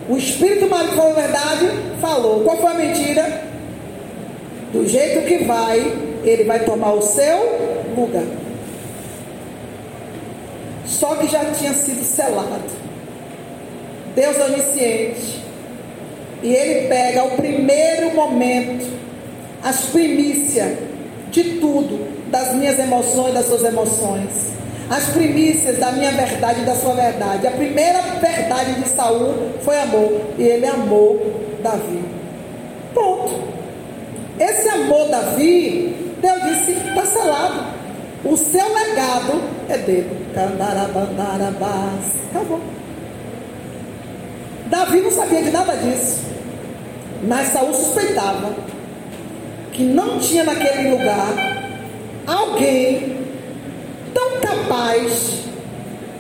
O 0.10 0.18
Espírito 0.18 0.68
Maligno 0.68 0.96
falou 0.96 1.12
a 1.12 1.16
verdade, 1.16 1.70
falou. 2.00 2.44
Qual 2.44 2.58
foi 2.58 2.72
a 2.72 2.74
mentira? 2.74 3.44
Do 4.74 4.88
jeito 4.88 5.28
que 5.28 5.44
vai, 5.44 5.80
ele 6.24 6.44
vai 6.44 6.60
tomar 6.64 6.94
o 6.94 7.02
seu 7.02 7.38
lugar. 7.96 8.24
Só 10.86 11.16
que 11.16 11.28
já 11.28 11.46
tinha 11.52 11.74
sido 11.74 12.04
selado. 12.04 12.62
Deus 14.16 14.38
é 14.38 14.44
onisciente. 14.46 15.42
E 16.44 16.54
ele 16.54 16.88
pega 16.88 17.24
o 17.24 17.32
primeiro 17.32 18.16
momento, 18.16 18.88
as 19.64 19.86
primícias 19.86 20.78
de 21.30 21.44
tudo, 21.60 22.08
das 22.30 22.54
minhas 22.56 22.80
emoções, 22.80 23.34
das 23.34 23.46
suas 23.46 23.64
emoções. 23.64 24.61
As 24.92 25.06
primícias 25.06 25.78
da 25.78 25.94
minha 25.94 26.12
verdade 26.12 26.64
e 26.64 26.66
da 26.66 26.76
sua 26.76 26.94
verdade. 26.94 27.48
A 27.48 27.52
primeira 27.52 28.02
verdade 28.02 28.74
de 28.74 28.90
Saul 28.90 29.54
foi 29.62 29.80
amor. 29.80 30.22
E 30.38 30.44
ele 30.44 30.66
amou 30.66 31.40
Davi. 31.64 32.04
Ponto. 32.94 33.42
Esse 34.38 34.68
amor 34.68 35.08
Davi, 35.08 36.14
Deus 36.22 36.44
disse, 36.44 36.72
está 36.74 37.06
selado. 37.06 37.68
O 38.26 38.36
seu 38.36 38.68
legado 38.68 39.42
é 39.70 39.78
dele. 39.78 40.28
Candarabandarabás. 40.36 42.06
Acabou. 42.30 42.60
Davi 44.66 45.00
não 45.00 45.12
sabia 45.12 45.42
de 45.42 45.52
nada 45.52 45.74
disso. 45.78 46.20
Mas 47.24 47.48
Saul 47.48 47.74
suspeitava 47.74 48.54
que 49.72 49.84
não 49.84 50.20
tinha 50.20 50.44
naquele 50.44 50.92
lugar 50.92 51.34
alguém 52.28 53.11
capaz 54.72 55.44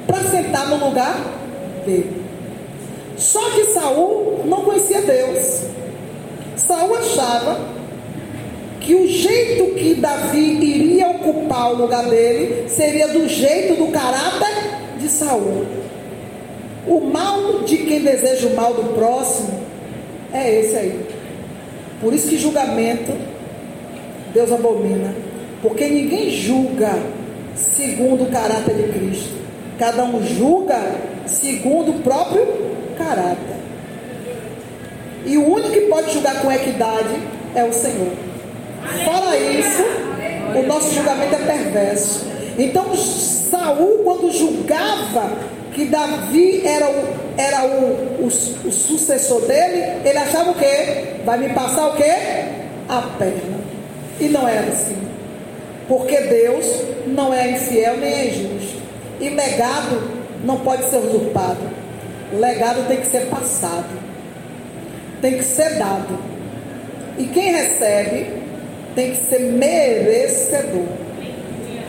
para 0.05 0.23
sentar 0.29 0.67
no 0.67 0.85
lugar 0.85 1.15
dele. 1.85 2.21
Só 3.17 3.39
que 3.51 3.65
Saul 3.65 4.41
não 4.45 4.65
conhecia 4.65 5.01
Deus. 5.01 5.67
Saul 6.57 6.95
achava 6.95 7.59
que 8.81 8.93
o 8.93 9.07
jeito 9.07 9.75
que 9.75 9.95
Davi 9.95 10.57
iria 10.61 11.07
ocupar 11.11 11.71
o 11.71 11.77
lugar 11.77 12.09
dele 12.09 12.67
seria 12.67 13.07
do 13.07 13.27
jeito 13.29 13.75
do 13.75 13.89
caráter 13.91 14.97
de 14.99 15.07
Saul. 15.07 15.65
O 16.85 16.99
mal 16.99 17.59
de 17.63 17.77
quem 17.77 18.01
deseja 18.01 18.47
o 18.47 18.55
mal 18.55 18.73
do 18.73 18.95
próximo 18.95 19.61
é 20.33 20.59
esse 20.59 20.75
aí. 20.75 21.05
Por 22.01 22.13
isso 22.13 22.27
que 22.27 22.37
julgamento 22.37 23.13
Deus 24.33 24.51
abomina. 24.51 25.13
Porque 25.61 25.87
ninguém 25.87 26.31
julga 26.31 26.97
segundo 27.55 28.23
o 28.23 28.31
caráter 28.31 28.75
de 28.75 28.91
Cristo. 28.91 29.41
Cada 29.77 30.03
um 30.03 30.23
julga 30.25 30.79
segundo 31.25 31.91
o 31.91 31.99
próprio 32.01 32.45
caráter. 32.97 33.61
E 35.25 35.37
o 35.37 35.47
único 35.47 35.71
que 35.71 35.81
pode 35.81 36.13
julgar 36.13 36.41
com 36.41 36.51
equidade 36.51 37.15
é 37.55 37.63
o 37.63 37.73
Senhor. 37.73 38.11
Fora 39.05 39.37
isso, 39.37 39.83
o 40.55 40.67
nosso 40.67 40.93
julgamento 40.93 41.35
é 41.35 41.37
perverso. 41.37 42.25
Então, 42.57 42.95
Saul, 42.95 43.99
quando 44.03 44.31
julgava 44.31 45.31
que 45.73 45.85
Davi 45.85 46.65
era 46.65 46.89
o, 46.89 47.03
era 47.37 47.65
o, 47.65 48.23
o, 48.23 48.27
o 48.27 48.71
sucessor 48.71 49.41
dele, 49.41 50.01
ele 50.03 50.17
achava 50.17 50.51
o 50.51 50.55
quê? 50.55 51.21
Vai 51.25 51.37
me 51.37 51.49
passar 51.49 51.87
o 51.87 51.95
quê? 51.95 52.13
A 52.89 53.01
perna. 53.17 53.59
E 54.19 54.25
não 54.25 54.47
era 54.47 54.67
assim. 54.67 55.10
Porque 55.91 56.21
Deus 56.21 56.65
não 57.05 57.33
é 57.33 57.51
infiel 57.51 57.97
nem 57.97 58.13
é 58.13 58.27
injusto. 58.29 58.77
E 59.19 59.27
legado 59.27 60.01
não 60.41 60.57
pode 60.61 60.89
ser 60.89 60.95
usurpado. 60.95 61.59
Legado 62.31 62.87
tem 62.87 63.01
que 63.01 63.07
ser 63.07 63.25
passado. 63.25 63.89
Tem 65.21 65.37
que 65.37 65.43
ser 65.43 65.77
dado. 65.77 66.17
E 67.17 67.25
quem 67.25 67.51
recebe 67.51 68.27
tem 68.95 69.11
que 69.11 69.17
ser 69.17 69.39
merecedor. 69.39 70.87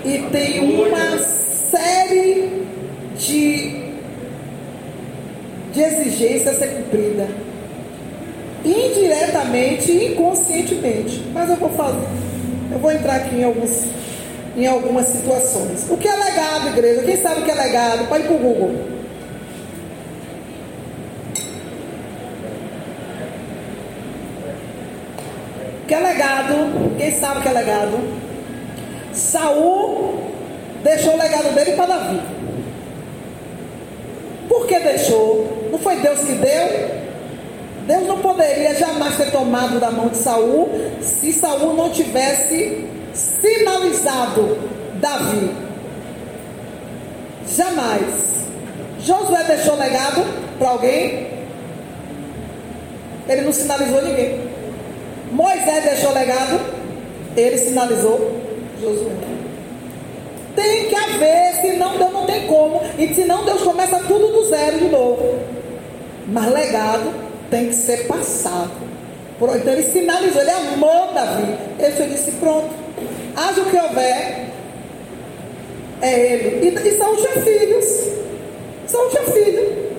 E 0.04 0.18
tem 0.32 0.58
uma 0.58 1.18
série 1.70 2.66
de, 3.16 3.84
de 5.72 5.80
exigências 5.80 6.56
a 6.56 6.58
ser 6.58 6.70
cumprida 6.70 7.28
indiretamente 8.64 9.92
e 9.92 10.12
inconscientemente. 10.12 11.22
Mas 11.32 11.50
eu 11.50 11.56
vou 11.56 11.70
fazer, 11.70 12.08
eu 12.72 12.78
vou 12.78 12.90
entrar 12.90 13.16
aqui 13.16 13.36
em, 13.36 13.44
alguns, 13.44 13.86
em 14.56 14.66
algumas 14.66 15.06
situações. 15.06 15.86
O 15.90 15.96
que 15.96 16.08
é 16.08 16.14
legado, 16.14 16.68
igreja? 16.68 17.02
Quem 17.02 17.20
sabe 17.20 17.42
o 17.42 17.44
que 17.44 17.50
é 17.50 17.54
legado? 17.54 18.08
Pode 18.08 18.24
ir 18.24 18.26
para 18.26 18.36
o 18.36 18.38
Google. 18.38 18.92
O 25.82 25.86
que 25.86 25.94
é 25.94 26.00
legado? 26.00 26.96
Quem 26.96 27.12
sabe 27.12 27.40
o 27.40 27.42
que 27.42 27.48
é 27.48 27.52
legado? 27.52 27.98
Saul 29.12 30.32
deixou 30.82 31.14
o 31.14 31.18
legado 31.18 31.54
dele 31.54 31.72
para 31.72 31.86
Davi. 31.86 32.20
Por 34.48 34.66
que 34.66 34.78
deixou? 34.78 35.68
Não 35.70 35.78
foi 35.78 35.96
Deus 35.96 36.20
que 36.20 36.32
deu? 36.32 37.01
Deus 37.86 38.06
não 38.06 38.18
poderia 38.18 38.74
jamais 38.74 39.16
ter 39.16 39.30
tomado 39.32 39.80
da 39.80 39.90
mão 39.90 40.08
de 40.08 40.16
Saul 40.18 40.70
se 41.00 41.32
Saul 41.32 41.74
não 41.74 41.90
tivesse 41.90 42.86
sinalizado 43.12 44.56
Davi. 45.00 45.50
Jamais. 47.56 48.42
Josué 49.00 49.44
deixou 49.44 49.76
legado 49.76 50.24
para 50.58 50.68
alguém? 50.70 51.26
Ele 53.28 53.40
não 53.42 53.52
sinalizou 53.52 54.02
ninguém. 54.02 54.40
Moisés 55.32 55.84
deixou 55.84 56.12
legado? 56.12 56.60
Ele 57.36 57.58
sinalizou 57.58 58.40
Josué. 58.80 59.10
Tem 60.54 60.88
que 60.88 60.94
haver, 60.94 61.54
senão 61.62 61.96
Deus 61.98 62.12
não 62.12 62.26
tem 62.26 62.46
como. 62.46 62.80
E 62.96 63.12
senão 63.12 63.44
Deus 63.44 63.62
começa 63.62 63.98
tudo 64.00 64.28
do 64.28 64.48
zero 64.48 64.78
de 64.78 64.88
novo. 64.88 65.40
Mas 66.28 66.52
legado 66.52 67.31
tem 67.52 67.68
que 67.68 67.74
ser 67.74 68.06
passado. 68.06 68.72
Então 69.36 69.72
ele 69.72 69.82
sinalizou, 69.82 70.40
ele 70.40 70.50
amou 70.50 71.12
Davi. 71.12 71.54
Ele 71.78 72.14
disse: 72.14 72.32
pronto, 72.32 72.70
haja 73.36 73.60
o 73.60 73.66
que 73.66 73.76
houver, 73.76 74.46
é 76.00 76.20
ele. 76.20 76.68
E, 76.68 76.88
e 76.88 76.96
Saul 76.96 77.16
tinha 77.16 77.44
filhos. 77.44 78.08
Saul 78.86 79.08
tinha 79.10 79.22
filho. 79.24 79.92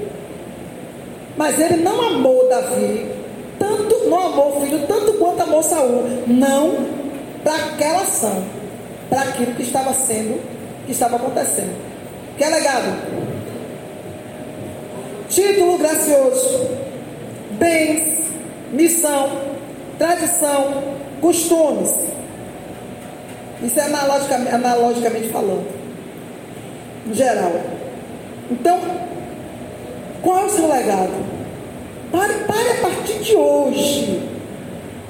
Mas 1.38 1.60
ele 1.60 1.78
não 1.78 2.02
amou 2.02 2.50
Davi, 2.50 3.06
tanto, 3.60 4.10
não 4.10 4.28
amou 4.28 4.58
o 4.58 4.62
filho, 4.62 4.88
tanto 4.88 5.14
quanto 5.14 5.44
amou 5.44 5.62
Saul. 5.62 6.04
Não 6.26 6.88
para 7.44 7.56
aquela 7.56 8.02
ação, 8.02 8.44
para 9.10 9.22
aquilo 9.22 9.54
que 9.54 9.64
estava 9.64 9.94
sendo, 9.94 10.42
que 10.86 10.92
estava 10.92 11.18
acontecendo. 11.18 11.76
Que 12.38 12.46
é 12.46 12.50
legado? 12.50 13.24
Título 15.28 15.78
gracioso, 15.80 16.83
bens, 17.60 18.20
missão, 18.72 19.30
tradição, 19.98 20.84
costumes. 21.22 22.14
Isso 23.64 23.80
é 23.80 23.84
analogicamente, 23.84 24.56
analogicamente 24.56 25.30
falando, 25.30 25.66
em 27.08 27.14
geral. 27.14 27.54
Então, 28.52 28.80
qual 30.22 30.40
é 30.40 30.46
o 30.46 30.50
seu 30.50 30.68
legado? 30.68 31.12
Pare, 32.12 32.34
pare 32.46 32.70
a 32.72 32.82
partir 32.82 33.20
de 33.20 33.36
hoje. 33.36 34.30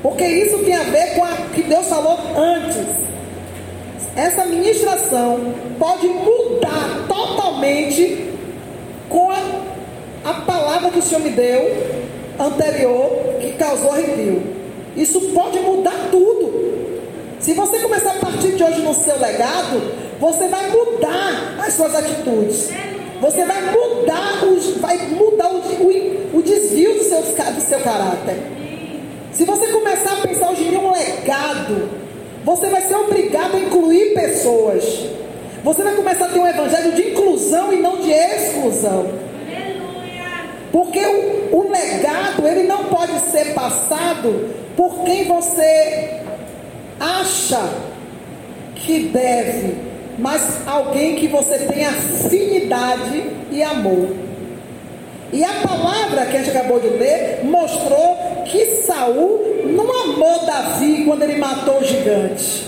Porque 0.01 0.25
isso 0.25 0.59
tem 0.59 0.75
a 0.75 0.83
ver 0.83 1.15
com 1.15 1.21
o 1.21 1.49
que 1.53 1.63
Deus 1.63 1.87
falou 1.87 2.19
antes. 2.37 3.03
Essa 4.15 4.45
ministração 4.45 5.53
pode 5.79 6.07
mudar 6.07 7.05
totalmente 7.07 8.29
com 9.09 9.31
a, 9.31 9.39
a 10.25 10.33
palavra 10.41 10.91
que 10.91 10.99
o 10.99 11.01
Senhor 11.01 11.21
me 11.21 11.31
deu 11.31 12.02
anterior 12.39 13.09
que 13.39 13.53
causou 13.53 13.91
arrepio. 13.91 14.41
Isso 14.95 15.19
pode 15.33 15.59
mudar 15.59 16.09
tudo. 16.11 16.53
Se 17.39 17.53
você 17.53 17.79
começar 17.79 18.11
a 18.11 18.19
partir 18.19 18.53
de 18.53 18.63
hoje 18.63 18.81
no 18.81 18.93
seu 18.93 19.19
legado, 19.19 19.81
você 20.19 20.47
vai 20.47 20.69
mudar 20.69 21.57
as 21.59 21.73
suas 21.73 21.93
atitudes. 21.95 22.69
Você 23.19 23.45
vai 23.45 23.61
mudar, 23.61 24.45
os, 24.45 24.77
vai 24.77 24.97
mudar 25.09 25.49
o, 25.49 25.57
o, 25.57 26.37
o 26.37 26.41
desvio 26.41 26.93
do 26.95 27.03
seu, 27.03 27.21
do 27.21 27.61
seu 27.61 27.79
caráter. 27.79 28.37
Se 29.31 29.45
você 29.45 29.67
começar 29.67 30.13
a 30.13 30.27
pensar 30.27 30.51
hoje 30.51 30.63
em 30.63 30.77
um 30.77 30.91
legado, 30.91 31.89
você 32.43 32.67
vai 32.67 32.81
ser 32.81 32.95
obrigado 32.95 33.55
a 33.55 33.59
incluir 33.59 34.13
pessoas. 34.13 34.83
Você 35.63 35.81
vai 35.81 35.95
começar 35.95 36.25
a 36.25 36.29
ter 36.29 36.39
um 36.39 36.47
evangelho 36.47 36.91
de 36.91 37.09
inclusão 37.11 37.73
e 37.73 37.77
não 37.77 37.97
de 37.97 38.11
exclusão. 38.11 39.07
Porque 40.71 40.99
o, 40.99 41.42
o 41.53 41.69
legado, 41.69 42.47
ele 42.47 42.63
não 42.63 42.85
pode 42.85 43.13
ser 43.31 43.53
passado 43.53 44.49
por 44.75 45.03
quem 45.03 45.25
você 45.25 46.19
acha 46.99 47.69
que 48.75 49.03
deve, 49.03 49.77
mas 50.17 50.67
alguém 50.67 51.15
que 51.15 51.27
você 51.27 51.59
tem 51.59 51.85
afinidade 51.85 53.23
e 53.51 53.61
amor. 53.61 54.15
E 55.31 55.43
a 55.43 55.53
palavra 55.67 56.25
que 56.25 56.37
a 56.37 56.43
gente 56.43 56.57
acabou 56.57 56.79
de 56.79 56.89
ler 56.89 57.41
mostrou 57.43 58.43
que 58.45 58.65
Saul 58.83 59.63
não 59.65 59.85
amou 60.05 60.45
Davi 60.47 61.05
quando 61.05 61.21
ele 61.21 61.37
matou 61.37 61.81
o 61.81 61.83
gigante. 61.83 62.67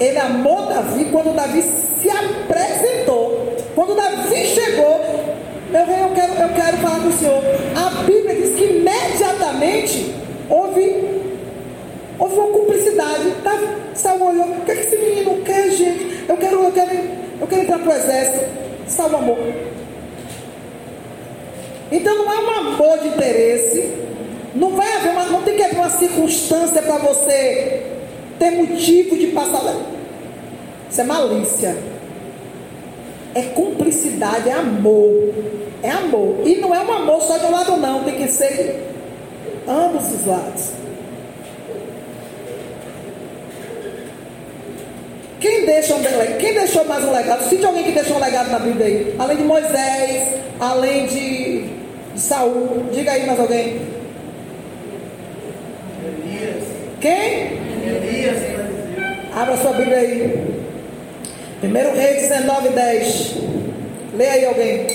Ele 0.00 0.18
amou 0.18 0.66
Davi 0.66 1.04
quando 1.12 1.34
Davi 1.34 1.62
se 1.62 2.10
apresentou. 2.10 3.56
Quando 3.76 3.94
Davi 3.94 4.46
chegou, 4.46 5.17
rei, 5.72 6.02
eu 6.02 6.10
quero, 6.14 6.32
eu 6.32 6.48
quero 6.54 6.76
falar 6.78 7.00
com 7.00 7.08
o 7.08 7.12
senhor. 7.12 7.42
A 7.76 8.02
Bíblia 8.02 8.34
diz 8.34 8.54
que 8.54 8.64
imediatamente 8.64 10.14
houve, 10.48 11.04
houve 12.18 12.34
uma 12.34 12.48
cumplicidade. 12.48 13.30
Tá? 13.44 13.52
Saul 13.94 14.28
olhou, 14.28 14.46
o 14.46 14.64
que, 14.64 14.72
é 14.72 14.74
que 14.74 14.80
esse 14.80 14.96
menino 14.96 15.42
quer, 15.44 15.70
gente? 15.70 16.24
Eu 16.28 16.36
quero, 16.36 16.64
eu 16.64 16.72
quero, 16.72 16.90
eu 17.40 17.46
quero 17.46 17.62
entrar 17.62 17.78
para 17.78 17.92
o 17.92 17.96
exército. 17.96 18.46
Saul 18.86 19.16
amor. 19.16 19.38
Então 21.92 22.14
não 22.16 22.32
é 22.32 22.38
um 22.38 22.50
amor 22.50 22.98
de 23.00 23.08
interesse. 23.08 23.92
Não 24.54 24.74
vai 24.74 24.90
haver 24.96 25.10
uma, 25.10 25.24
não 25.26 25.42
tem 25.42 25.56
que 25.56 25.62
haver 25.62 25.76
uma 25.76 25.90
circunstância 25.90 26.80
para 26.80 26.96
você 26.98 27.82
ter 28.38 28.50
motivo 28.52 29.16
de 29.16 29.26
passar. 29.28 29.74
Isso 30.90 31.00
é 31.00 31.04
malícia 31.04 31.97
é 33.38 33.42
cumplicidade, 33.54 34.48
é 34.48 34.52
amor. 34.52 35.34
É 35.82 35.90
amor. 35.90 36.46
E 36.46 36.56
não 36.56 36.74
é 36.74 36.80
um 36.80 36.92
amor 36.92 37.22
só 37.22 37.38
de 37.38 37.46
um 37.46 37.52
lado, 37.52 37.76
não. 37.76 38.02
Tem 38.02 38.16
que 38.16 38.28
ser 38.28 38.84
ambos 39.66 40.12
os 40.12 40.26
lados. 40.26 40.72
Quem, 45.40 45.64
deixa 45.66 45.94
um, 45.94 46.02
quem 46.40 46.52
deixou 46.52 46.84
mais 46.84 47.04
um 47.04 47.12
legado? 47.12 47.48
Cite 47.48 47.64
alguém 47.64 47.84
que 47.84 47.92
deixou 47.92 48.16
um 48.16 48.20
legado 48.20 48.50
na 48.50 48.58
Bíblia 48.58 48.86
aí. 48.86 49.14
Além 49.18 49.36
de 49.36 49.44
Moisés, 49.44 50.34
além 50.58 51.06
de, 51.06 51.68
de 52.14 52.20
Saul. 52.20 52.86
Diga 52.92 53.12
aí 53.12 53.24
mais 53.24 53.38
alguém. 53.38 53.80
Elias. 56.04 56.64
Quem? 57.00 57.52
Elias. 57.86 58.38
Abra 59.32 59.56
sua 59.58 59.72
Bíblia 59.74 59.98
aí. 59.98 60.57
1 61.60 61.96
Reis 61.96 62.28
19, 62.28 62.68
10. 62.68 63.34
Leia 64.14 64.32
aí 64.32 64.46
alguém. 64.46 64.86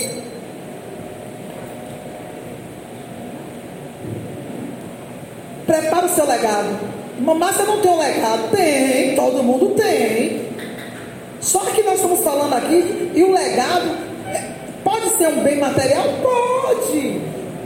Prepara 5.66 6.06
o 6.06 6.08
seu 6.08 6.26
legado. 6.26 6.78
Mamãe, 7.18 7.52
você 7.52 7.62
não 7.64 7.80
tem 7.80 7.90
um 7.90 7.98
legado? 7.98 8.50
Tem, 8.50 9.14
todo 9.14 9.42
mundo 9.42 9.74
tem. 9.74 10.48
Só 11.38 11.60
que 11.60 11.82
nós 11.82 11.96
estamos 11.96 12.20
falando 12.20 12.54
aqui, 12.54 13.10
e 13.14 13.22
o 13.22 13.32
legado 13.32 13.98
é, 14.26 14.42
pode 14.82 15.10
ser 15.10 15.28
um 15.28 15.42
bem 15.42 15.58
material? 15.58 16.04
Pode. 16.22 17.20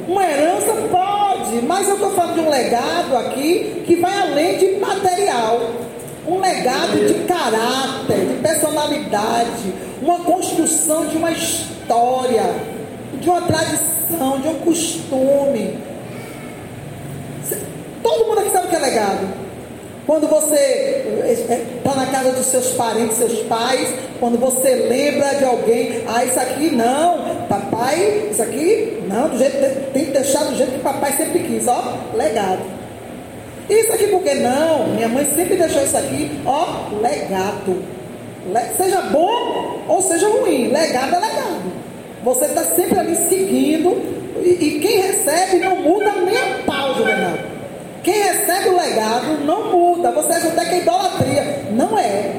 Uma 0.08 0.24
herança? 0.24 0.72
Pode. 0.90 1.64
Mas 1.64 1.88
eu 1.88 1.94
estou 1.94 2.10
falando 2.10 2.34
de 2.34 2.40
um 2.40 2.50
legado 2.50 3.16
aqui 3.16 3.84
que 3.86 3.94
vai 3.94 4.22
além 4.22 4.58
de 4.58 4.72
material 4.80 5.87
um 6.28 6.40
legado 6.40 7.06
de 7.06 7.14
caráter, 7.24 8.26
de 8.26 8.42
personalidade, 8.42 9.72
uma 10.02 10.18
construção 10.20 11.06
de 11.06 11.16
uma 11.16 11.30
história, 11.30 12.54
de 13.14 13.30
uma 13.30 13.40
tradição, 13.42 14.38
de 14.40 14.48
um 14.48 14.54
costume. 14.60 15.78
Todo 18.02 18.26
mundo 18.26 18.40
aqui 18.40 18.50
sabe 18.50 18.66
o 18.66 18.70
que 18.70 18.76
é 18.76 18.78
legado. 18.78 19.48
Quando 20.06 20.26
você 20.28 21.04
está 21.28 21.94
na 21.94 22.06
casa 22.06 22.32
dos 22.32 22.46
seus 22.46 22.68
parentes, 22.68 23.16
seus 23.16 23.40
pais, 23.40 23.92
quando 24.20 24.38
você 24.38 24.74
lembra 24.74 25.34
de 25.34 25.44
alguém, 25.44 26.02
ah, 26.06 26.24
isso 26.24 26.40
aqui 26.40 26.70
não, 26.70 27.46
papai, 27.46 28.28
isso 28.30 28.42
aqui 28.42 29.02
não, 29.06 29.28
do 29.28 29.38
jeito, 29.38 29.92
tem 29.92 30.06
que 30.06 30.10
deixar 30.12 30.44
do 30.44 30.56
jeito 30.56 30.72
que 30.72 30.78
papai 30.78 31.12
sempre 31.12 31.40
quis, 31.40 31.66
ó, 31.68 31.94
legado. 32.14 32.77
Isso 33.68 33.92
aqui 33.92 34.06
porque 34.06 34.34
não? 34.34 34.88
Minha 34.88 35.08
mãe 35.08 35.26
sempre 35.26 35.56
deixou 35.56 35.82
isso 35.82 35.96
aqui, 35.96 36.30
ó, 36.46 36.88
legado. 37.02 37.82
Le 38.46 38.76
seja 38.76 39.02
bom 39.02 39.82
ou 39.86 40.02
seja 40.02 40.26
ruim, 40.28 40.68
legado 40.68 41.14
é 41.14 41.18
legado. 41.18 41.72
Você 42.24 42.46
está 42.46 42.62
sempre 42.64 42.98
ali 42.98 43.14
seguindo, 43.14 44.18
e, 44.42 44.48
e, 44.50 44.80
quem 44.80 45.00
recebe 45.00 45.58
não 45.58 45.76
muda 45.76 46.12
nem 46.12 46.36
a 46.36 46.62
pau, 46.64 46.94
Juvenal. 46.94 47.34
Quem 48.02 48.14
recebe 48.14 48.68
o 48.68 48.76
legado 48.76 49.44
não 49.44 49.70
muda. 49.72 50.10
Você 50.12 50.32
acha 50.32 50.48
até 50.48 50.64
que 50.64 50.74
é 50.74 50.78
idolatria. 50.78 51.64
Não 51.72 51.98
é. 51.98 52.32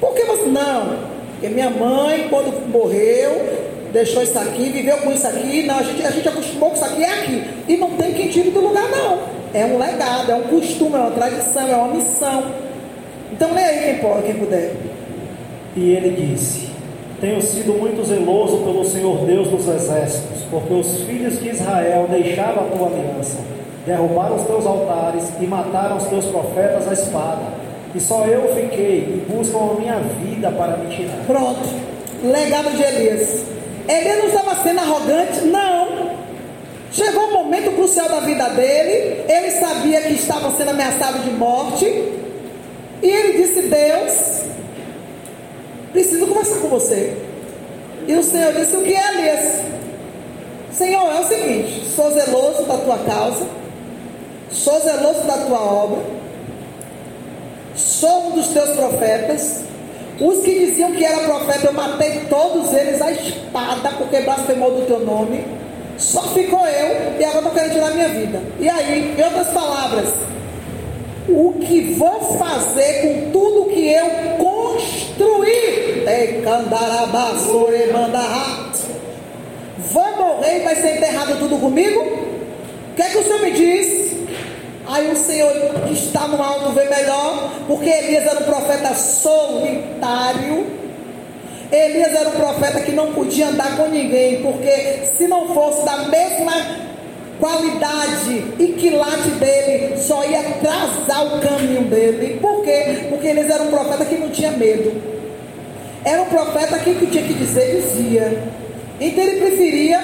Por 0.00 0.14
que 0.14 0.24
você. 0.24 0.46
Não. 0.46 1.10
Porque 1.32 1.48
minha 1.48 1.70
mãe, 1.70 2.26
quando 2.28 2.68
morreu, 2.68 3.30
deixou 3.92 4.22
isso 4.22 4.38
aqui, 4.38 4.70
viveu 4.70 4.96
com 4.98 5.12
isso 5.12 5.26
aqui. 5.26 5.62
Não, 5.62 5.78
a 5.78 5.82
gente, 5.82 6.06
a 6.06 6.10
gente 6.10 6.28
acostumou 6.28 6.70
com 6.70 6.76
isso 6.76 6.84
aqui, 6.84 7.04
é 7.04 7.08
aqui. 7.08 7.44
E 7.68 7.76
não 7.76 7.90
tem 7.92 8.12
quem 8.12 8.28
tire 8.28 8.50
do 8.50 8.60
lugar, 8.60 8.88
não. 8.90 9.39
É 9.52 9.64
um 9.64 9.78
legado, 9.78 10.30
é 10.30 10.34
um 10.34 10.42
costume, 10.42 10.94
é 10.94 10.98
uma 10.98 11.10
tradição, 11.10 11.68
é 11.68 11.74
uma 11.74 11.94
missão. 11.94 12.44
Então 13.32 13.52
leia 13.52 13.68
aí 13.68 13.84
quem 13.84 13.98
pode, 13.98 14.22
quem 14.22 14.34
puder. 14.34 14.74
E 15.76 15.92
ele 15.92 16.10
disse: 16.10 16.70
Tenho 17.20 17.40
sido 17.42 17.72
muito 17.74 18.04
zeloso 18.06 18.58
pelo 18.58 18.84
Senhor 18.84 19.24
Deus 19.26 19.48
dos 19.48 19.66
exércitos, 19.66 20.42
porque 20.50 20.72
os 20.72 21.02
filhos 21.02 21.40
de 21.40 21.50
Israel 21.50 22.06
deixaram 22.08 22.62
a 22.62 22.76
tua 22.76 22.86
aliança, 22.88 23.38
derrubaram 23.84 24.36
os 24.36 24.46
teus 24.46 24.66
altares 24.66 25.24
e 25.40 25.46
mataram 25.46 25.96
os 25.96 26.04
teus 26.04 26.26
profetas 26.26 26.88
à 26.88 26.92
espada. 26.92 27.42
E 27.92 28.00
só 28.00 28.24
eu 28.26 28.54
fiquei 28.54 28.98
e 28.98 29.26
buscam 29.28 29.58
a 29.58 29.80
minha 29.80 29.98
vida 30.22 30.50
para 30.52 30.76
me 30.76 30.94
tirar. 30.94 31.18
Pronto. 31.26 31.60
Legado 32.22 32.70
de 32.76 32.82
Elias. 32.82 33.44
Elias 33.88 34.18
não 34.18 34.26
estava 34.26 34.54
sendo 34.62 34.78
arrogante? 34.78 35.40
Não. 35.46 35.69
Chegou 36.92 37.28
um 37.28 37.32
momento 37.32 37.70
crucial 37.76 38.08
da 38.08 38.20
vida 38.20 38.48
dele, 38.50 39.24
ele 39.28 39.50
sabia 39.52 40.00
que 40.02 40.14
estava 40.14 40.50
sendo 40.56 40.70
ameaçado 40.70 41.20
de 41.20 41.30
morte, 41.30 41.84
e 41.84 43.08
ele 43.08 43.42
disse: 43.42 43.62
Deus, 43.62 44.42
preciso 45.92 46.26
conversar 46.26 46.58
com 46.60 46.68
você. 46.68 47.16
E 48.08 48.14
o 48.14 48.22
Senhor 48.24 48.52
disse: 48.54 48.76
O 48.76 48.82
que 48.82 48.92
é, 48.92 49.14
Elias? 49.14 49.60
Senhor, 50.72 51.12
é 51.14 51.20
o 51.20 51.28
seguinte: 51.28 51.88
sou 51.94 52.10
zeloso 52.10 52.64
da 52.64 52.76
tua 52.78 52.98
causa, 52.98 53.46
sou 54.50 54.80
zeloso 54.80 55.22
da 55.22 55.38
tua 55.46 55.60
obra, 55.60 56.02
sou 57.76 58.28
um 58.28 58.30
dos 58.32 58.48
teus 58.48 58.70
profetas, 58.70 59.62
Os 60.20 60.44
que 60.44 60.66
diziam 60.66 60.92
que 60.92 61.04
era 61.04 61.20
profeta, 61.20 61.68
eu 61.68 61.72
matei 61.72 62.26
todos 62.28 62.74
eles 62.74 63.00
à 63.00 63.10
espada, 63.10 63.90
porque 63.96 64.20
blasfemou 64.20 64.72
do 64.72 64.86
teu 64.86 65.00
nome. 65.00 65.44
Só 66.00 66.22
ficou 66.28 66.66
eu 66.66 67.20
e 67.20 67.24
agora 67.24 67.38
estou 67.38 67.52
querendo 67.52 67.72
tirar 67.72 67.90
minha 67.90 68.08
vida. 68.08 68.42
E 68.58 68.68
aí, 68.68 69.14
em 69.16 69.22
outras 69.22 69.48
palavras, 69.48 70.08
o 71.28 71.52
que 71.60 71.92
vou 71.94 72.38
fazer 72.38 73.02
com 73.02 73.30
tudo 73.30 73.70
que 73.70 73.92
eu 73.92 74.06
construí? 74.38 76.02
Vou 79.92 80.16
morrer 80.16 80.60
e 80.60 80.64
vai 80.64 80.74
ser 80.76 80.96
enterrado 80.96 81.38
tudo 81.38 81.58
comigo? 81.58 82.00
O 82.00 82.94
que 82.96 83.02
é 83.02 83.08
que 83.10 83.18
o 83.18 83.22
Senhor 83.22 83.42
me 83.42 83.50
diz? 83.50 84.16
Aí 84.88 85.12
o 85.12 85.16
Senhor 85.16 85.52
que 85.86 85.92
está 85.92 86.26
no 86.26 86.42
alto 86.42 86.70
vê 86.70 86.84
melhor, 86.84 87.52
porque 87.66 87.88
Elias 87.88 88.26
era 88.26 88.40
um 88.40 88.44
profeta 88.44 88.94
solitário. 88.94 90.79
Elias 91.72 92.12
era 92.12 92.28
um 92.28 92.32
profeta 92.32 92.80
que 92.80 92.90
não 92.90 93.12
podia 93.12 93.48
andar 93.48 93.76
com 93.76 93.86
ninguém, 93.88 94.42
porque 94.42 95.06
se 95.16 95.28
não 95.28 95.54
fosse 95.54 95.84
da 95.84 96.08
mesma 96.08 96.52
qualidade 97.38 98.44
e 98.58 98.74
quilate 98.76 99.30
dele, 99.38 99.96
só 99.96 100.24
ia 100.24 100.40
atrasar 100.40 101.36
o 101.36 101.40
caminho 101.40 101.82
dele. 101.84 102.38
Por 102.40 102.62
quê? 102.64 103.06
Porque 103.08 103.28
Elias 103.28 103.50
era 103.50 103.62
um 103.62 103.70
profeta 103.70 104.04
que 104.04 104.16
não 104.16 104.30
tinha 104.30 104.50
medo. 104.50 104.92
Era 106.04 106.22
um 106.22 106.26
profeta 106.26 106.78
que 106.78 106.90
o 106.90 106.94
que 106.96 107.06
tinha 107.06 107.22
que 107.22 107.34
dizer, 107.34 107.76
dizia. 107.76 108.42
Então 109.00 109.22
ele 109.22 109.40
preferia 109.40 110.00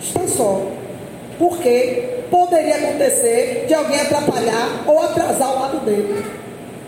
estar 0.00 0.28
só. 0.28 0.66
Porque 1.38 2.20
poderia 2.30 2.76
acontecer 2.76 3.64
de 3.66 3.72
alguém 3.72 4.00
atrapalhar 4.00 4.84
ou 4.86 5.02
atrasar 5.02 5.50
o 5.50 5.60
lado 5.60 5.84
dele. 5.84 6.24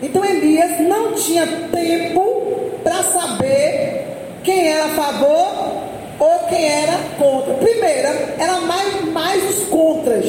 Então 0.02 0.22
Elias 0.24 0.80
não 0.80 1.14
tinha 1.14 1.46
tempo 1.46 2.61
para 2.82 3.02
saber 3.02 4.06
quem 4.44 4.68
era 4.68 4.86
a 4.86 4.88
favor 4.88 5.72
ou 6.18 6.38
quem 6.48 6.64
era 6.64 6.98
contra. 7.18 7.54
Primeiro, 7.54 8.08
era 8.38 8.60
mais, 8.60 9.04
mais 9.12 9.50
os 9.50 9.68
contras, 9.68 10.26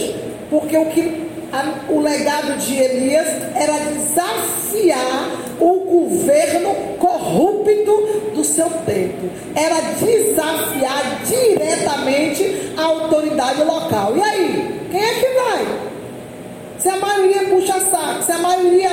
porque 0.49 0.77
o 0.77 0.85
que 0.87 1.29
a, 1.51 1.91
o 1.91 1.99
legado 1.99 2.57
de 2.57 2.79
Elias 2.79 3.27
era 3.55 3.73
desafiar 3.91 5.29
o 5.59 5.79
governo 5.79 6.73
corrupto 6.97 8.33
do 8.33 8.43
seu 8.43 8.69
tempo, 8.85 9.29
era 9.55 9.81
desafiar 10.03 11.21
diretamente 11.25 12.73
a 12.75 12.83
autoridade 12.83 13.63
local. 13.63 14.17
E 14.17 14.21
aí, 14.21 14.87
quem 14.89 15.01
é 15.01 15.13
que 15.13 15.27
vai? 15.27 15.93
Se 16.79 16.89
a 16.89 16.97
maioria 16.97 17.43
puxa 17.49 17.79
saco, 17.79 18.23
se 18.23 18.31
a 18.31 18.39
maioria 18.39 18.89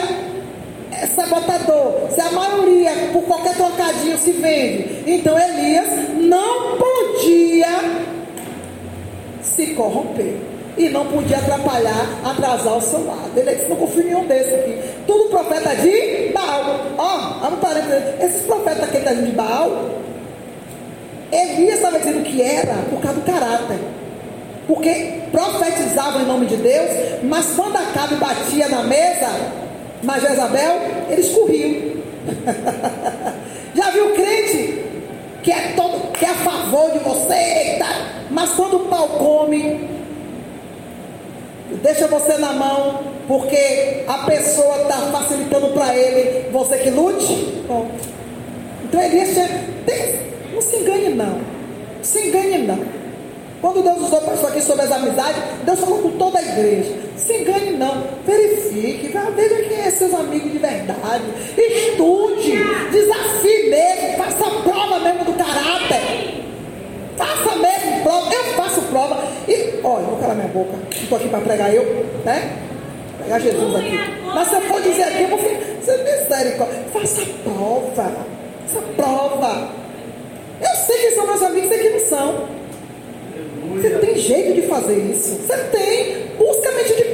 sabotador, 1.31 2.11
se 2.13 2.21
a 2.21 2.31
maioria 2.33 2.91
por 3.13 3.23
qualquer 3.23 3.55
trocadinho 3.57 4.19
se 4.19 4.33
vende, 4.33 5.05
então 5.07 5.39
Elias 5.39 5.89
não 6.19 6.77
podia 6.77 8.11
se 9.41 9.69
corromper 9.69 10.37
e 10.77 10.89
não 10.89 11.07
podia 11.07 11.39
atrapalhar, 11.39 12.07
atrasar 12.25 12.77
o 12.77 12.81
seu 12.81 13.05
lado. 13.07 13.31
Ele 13.37 13.55
disse, 13.55 13.69
não 13.69 13.77
confio 13.77 14.03
em 14.03 14.07
nenhum 14.07 14.27
desses 14.27 14.55
aqui. 14.55 14.79
Tudo 15.07 15.31
profeta 15.31 15.75
de 15.77 16.33
Baal. 16.33 16.81
Ó, 16.97 17.19
oh. 17.45 18.25
Esses 18.25 18.43
profetas 18.43 18.85
aqui 18.85 19.01
tá 19.01 19.13
de 19.13 19.31
Baal, 19.33 19.91
Elias 21.33 21.77
estava 21.77 21.99
dizendo 21.99 22.25
que 22.25 22.43
era 22.43 22.75
por 22.91 23.01
causa 23.01 23.21
do 23.21 23.27
caráter. 23.27 23.79
Porque 24.67 25.21
profetizavam 25.33 26.23
em 26.23 26.27
nome 26.27 26.47
de 26.47 26.57
Deus, 26.57 26.91
mas 27.25 27.47
quando 27.57 27.77
Acabe 27.77 28.17
batia 28.17 28.69
na 28.69 28.83
mesa, 28.85 29.29
mas 30.03 30.23
Jezabel, 30.23 30.81
eles 31.11 31.29
corriam. 31.31 32.01
Já 33.75 33.91
viu 33.91 34.15
crente 34.15 34.85
que 35.43 35.53
é 35.53 35.73
todo 35.75 36.13
que 36.13 36.25
é 36.25 36.29
a 36.29 36.35
favor 36.35 36.91
de 36.91 36.99
você, 36.99 37.77
tá? 37.79 38.27
mas 38.31 38.51
quando 38.51 38.77
o 38.77 38.89
pau 38.89 39.09
come, 39.09 39.89
deixa 41.83 42.07
você 42.09 42.37
na 42.37 42.53
mão, 42.53 43.01
porque 43.27 44.05
a 44.07 44.19
pessoa 44.27 44.83
está 44.83 44.97
facilitando 45.13 45.69
para 45.69 45.97
ele, 45.97 46.51
você 46.51 46.77
que 46.79 46.91
lute. 46.91 47.65
Bom, 47.67 47.91
então 48.85 49.01
ele 49.01 49.17
deixa, 49.17 49.49
não 50.53 50.61
se 50.61 50.77
engane 50.77 51.09
não, 51.15 51.41
se 52.03 52.29
engane 52.29 52.59
não. 52.67 53.01
Quando 53.61 53.83
Deus 53.83 53.99
usou 53.99 54.21
para 54.21 54.49
aqui 54.49 54.63
sobre 54.63 54.85
as 54.85 54.93
amizades, 54.93 55.43
Deus 55.65 55.81
falou 55.81 55.99
com 55.99 56.11
toda 56.13 56.39
a 56.39 56.43
igreja. 56.43 57.10
Se 57.27 57.35
engane 57.35 57.73
não, 57.73 58.05
verifique, 58.27 59.13
veja 59.37 59.63
quem 59.69 59.81
é 59.81 59.91
seus 59.91 60.15
amigos 60.15 60.53
de 60.53 60.59
verdade. 60.59 61.25
Estude, 61.57 62.59
desafie 62.91 63.71
mesmo, 63.71 64.17
faça 64.17 64.51
prova 64.63 64.99
mesmo 65.01 65.25
do 65.25 65.33
caráter. 65.33 66.41
Faça 67.17 67.57
mesmo 67.57 68.03
prova, 68.03 68.35
eu 68.35 68.45
faço 68.55 68.83
prova. 68.83 69.23
E, 69.47 69.81
olha, 69.85 70.05
vou 70.07 70.17
calar 70.19 70.37
minha 70.37 70.49
boca. 70.49 70.73
Estou 70.91 71.19
aqui 71.19 71.29
para 71.29 71.41
pregar 71.41 71.75
eu, 71.75 72.07
né? 72.25 72.57
Pregar 73.19 73.41
Jesus 73.41 73.75
aqui. 73.77 73.99
Mas 74.25 74.49
se 74.49 74.55
eu 74.55 74.61
for 74.63 74.81
dizer 74.81 75.03
aqui, 75.03 75.23
eu 75.23 75.29
vou 75.29 75.39
ser 75.39 75.99
misericórdia. 75.99 76.85
Faça 76.93 77.27
prova. 77.45 78.13
Faça 78.67 78.87
prova. 78.97 79.69
Eu 80.61 80.77
sei 80.87 80.99
que 80.99 81.11
são 81.15 81.27
meus 81.27 81.43
amigos, 81.43 81.69
sei 81.69 81.79
que 81.79 81.89
não 81.91 82.01
são. 82.01 82.49
Você 83.75 83.91
tem 83.91 84.17
jeito 84.17 84.55
de 84.61 84.63
fazer 84.67 84.99
isso. 84.99 85.37
Você 85.47 85.57
tem. 85.57 86.27
Busca 86.39 86.69
a 86.69 86.73
mente 86.73 86.95
de. 86.95 87.10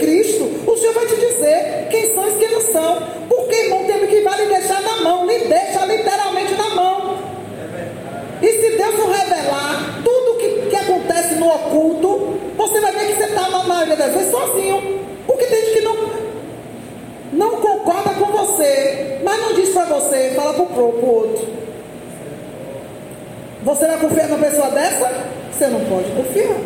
O 0.76 0.78
Senhor 0.78 0.92
vai 0.92 1.06
te 1.06 1.16
dizer 1.16 1.88
quem 1.90 2.14
são 2.14 2.28
e 2.28 2.34
quem 2.34 2.50
não 2.50 2.60
são. 2.60 3.02
Porque, 3.30 3.54
irmão, 3.54 3.84
tem 3.84 4.06
que 4.06 4.20
vai 4.20 4.44
lhe 4.44 4.54
deixar 4.54 4.82
na 4.82 5.00
mão. 5.00 5.26
Lhe 5.26 5.38
deixa 5.38 5.86
literalmente 5.86 6.54
na 6.54 6.74
mão. 6.74 7.18
E 8.42 8.46
se 8.46 8.76
Deus 8.76 8.98
não 8.98 9.10
revelar 9.10 10.02
tudo 10.04 10.38
que, 10.38 10.68
que 10.68 10.76
acontece 10.76 11.36
no 11.36 11.48
oculto, 11.48 12.38
você 12.58 12.78
vai 12.78 12.92
ver 12.92 13.06
que 13.06 13.14
você 13.14 13.24
está 13.24 13.48
na 13.48 13.64
maioria 13.64 13.96
das 13.96 14.12
vezes 14.12 14.30
sozinho. 14.30 15.00
Porque 15.26 15.46
tem 15.46 15.60
gente 15.64 15.72
que 15.72 15.80
não, 15.80 15.96
não 17.32 17.50
concorda 17.52 18.10
com 18.10 18.26
você, 18.26 19.20
mas 19.24 19.40
não 19.40 19.54
diz 19.54 19.70
para 19.70 19.86
você, 19.86 20.32
fala 20.36 20.52
para 20.52 20.62
o 20.62 21.06
outro. 21.06 21.46
Você 23.62 23.86
vai 23.86 23.98
confiar 23.98 24.28
numa 24.28 24.46
pessoa 24.46 24.68
dessa? 24.72 25.10
Você 25.50 25.66
não 25.68 25.80
pode 25.86 26.10
confiar. 26.10 26.60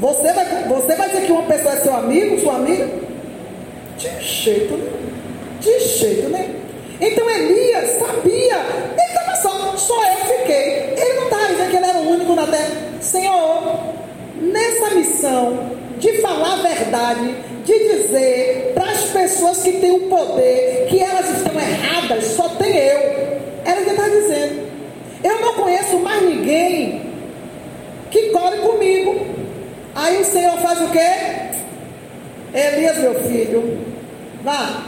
Você 0.00 0.32
vai, 0.32 0.44
você 0.64 0.94
vai 0.96 1.08
dizer 1.10 1.26
que 1.26 1.32
uma 1.32 1.44
pessoa 1.44 1.74
é 1.74 1.76
seu 1.76 1.94
amigo, 1.94 2.40
sua 2.40 2.56
amiga? 2.56 3.01
De 4.02 4.20
jeito 4.24 4.76
nenhum. 4.76 5.60
De 5.60 5.78
jeito 5.78 6.28
nenhum. 6.28 6.56
Então 7.00 7.30
Elias 7.30 7.90
sabia. 8.00 8.56
Ele 8.98 9.06
estava 9.08 9.36
só, 9.36 9.76
só 9.76 10.04
eu 10.10 10.38
fiquei. 10.38 10.94
Ele 10.96 11.14
não 11.14 11.24
estava 11.24 11.46
dizendo 11.46 11.70
que 11.70 11.76
ele 11.76 11.86
era 11.86 11.98
o 11.98 12.10
único 12.10 12.34
na 12.34 12.46
terra. 12.48 12.70
Senhor, 13.00 13.78
nessa 14.40 14.94
missão 14.96 15.70
de 16.00 16.20
falar 16.20 16.54
a 16.54 16.62
verdade, 16.62 17.32
de 17.64 17.78
dizer 17.78 18.72
para 18.74 18.90
as 18.90 19.04
pessoas 19.04 19.62
que 19.62 19.72
têm 19.74 19.92
o 19.92 20.00
poder 20.08 20.88
que 20.90 20.98
elas 20.98 21.30
estão 21.30 21.54
erradas, 21.54 22.24
só 22.24 22.48
tem 22.48 22.76
eu. 22.76 22.98
Era 23.64 23.82
o 23.82 23.84
que 23.84 23.90
está 23.90 24.08
dizendo. 24.08 24.68
Eu 25.22 25.40
não 25.40 25.54
conheço 25.54 26.00
mais 26.00 26.22
ninguém 26.22 27.02
que 28.10 28.30
corre 28.30 28.56
comigo. 28.58 29.26
Aí 29.94 30.20
o 30.20 30.24
Senhor 30.24 30.58
faz 30.58 30.80
o 30.80 30.88
quê? 30.88 31.52
Elias, 32.54 32.98
meu 32.98 33.14
filho, 33.22 33.78
vá, 34.42 34.82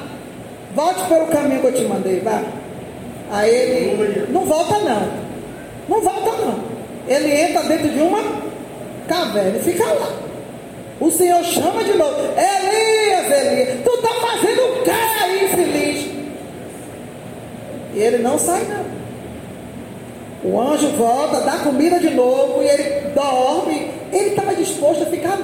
volte 0.74 1.04
pelo 1.08 1.26
caminho 1.26 1.60
que 1.60 1.66
eu 1.66 1.74
te 1.74 1.84
mandei, 1.84 2.20
vá. 2.20 2.42
Aí 3.30 3.50
ele, 3.50 4.26
não 4.32 4.44
volta 4.44 4.78
não, 4.78 5.08
não 5.88 6.00
volta 6.00 6.30
não. 6.44 6.74
Ele 7.06 7.30
entra 7.32 7.62
dentro 7.64 7.88
de 7.88 8.00
uma 8.00 8.22
caverna 9.08 9.58
e 9.58 9.62
fica 9.62 9.84
lá. 9.84 10.08
O 11.00 11.10
Senhor 11.10 11.42
chama 11.44 11.82
de 11.84 11.94
novo, 11.94 12.16
Elias, 12.36 13.30
Elias, 13.30 13.78
tu 13.84 13.90
está 13.90 14.08
fazendo 14.08 14.60
o 14.62 14.82
que 14.82 14.90
aí, 14.90 15.44
infeliz? 15.44 16.06
E 17.94 17.98
ele 17.98 18.18
não 18.18 18.38
sai 18.38 18.62
não. 18.64 18.94
O 20.44 20.60
anjo 20.60 20.88
volta, 20.88 21.40
dá 21.40 21.58
comida 21.58 21.98
de 21.98 22.10
novo 22.10 22.62
e 22.62 22.68
ele 22.68 23.08
dorme. 23.14 23.90
Ele 24.12 24.28
estava 24.30 24.54
disposto 24.54 25.02
a 25.02 25.06
ficar 25.06 25.32
ali. 25.32 25.42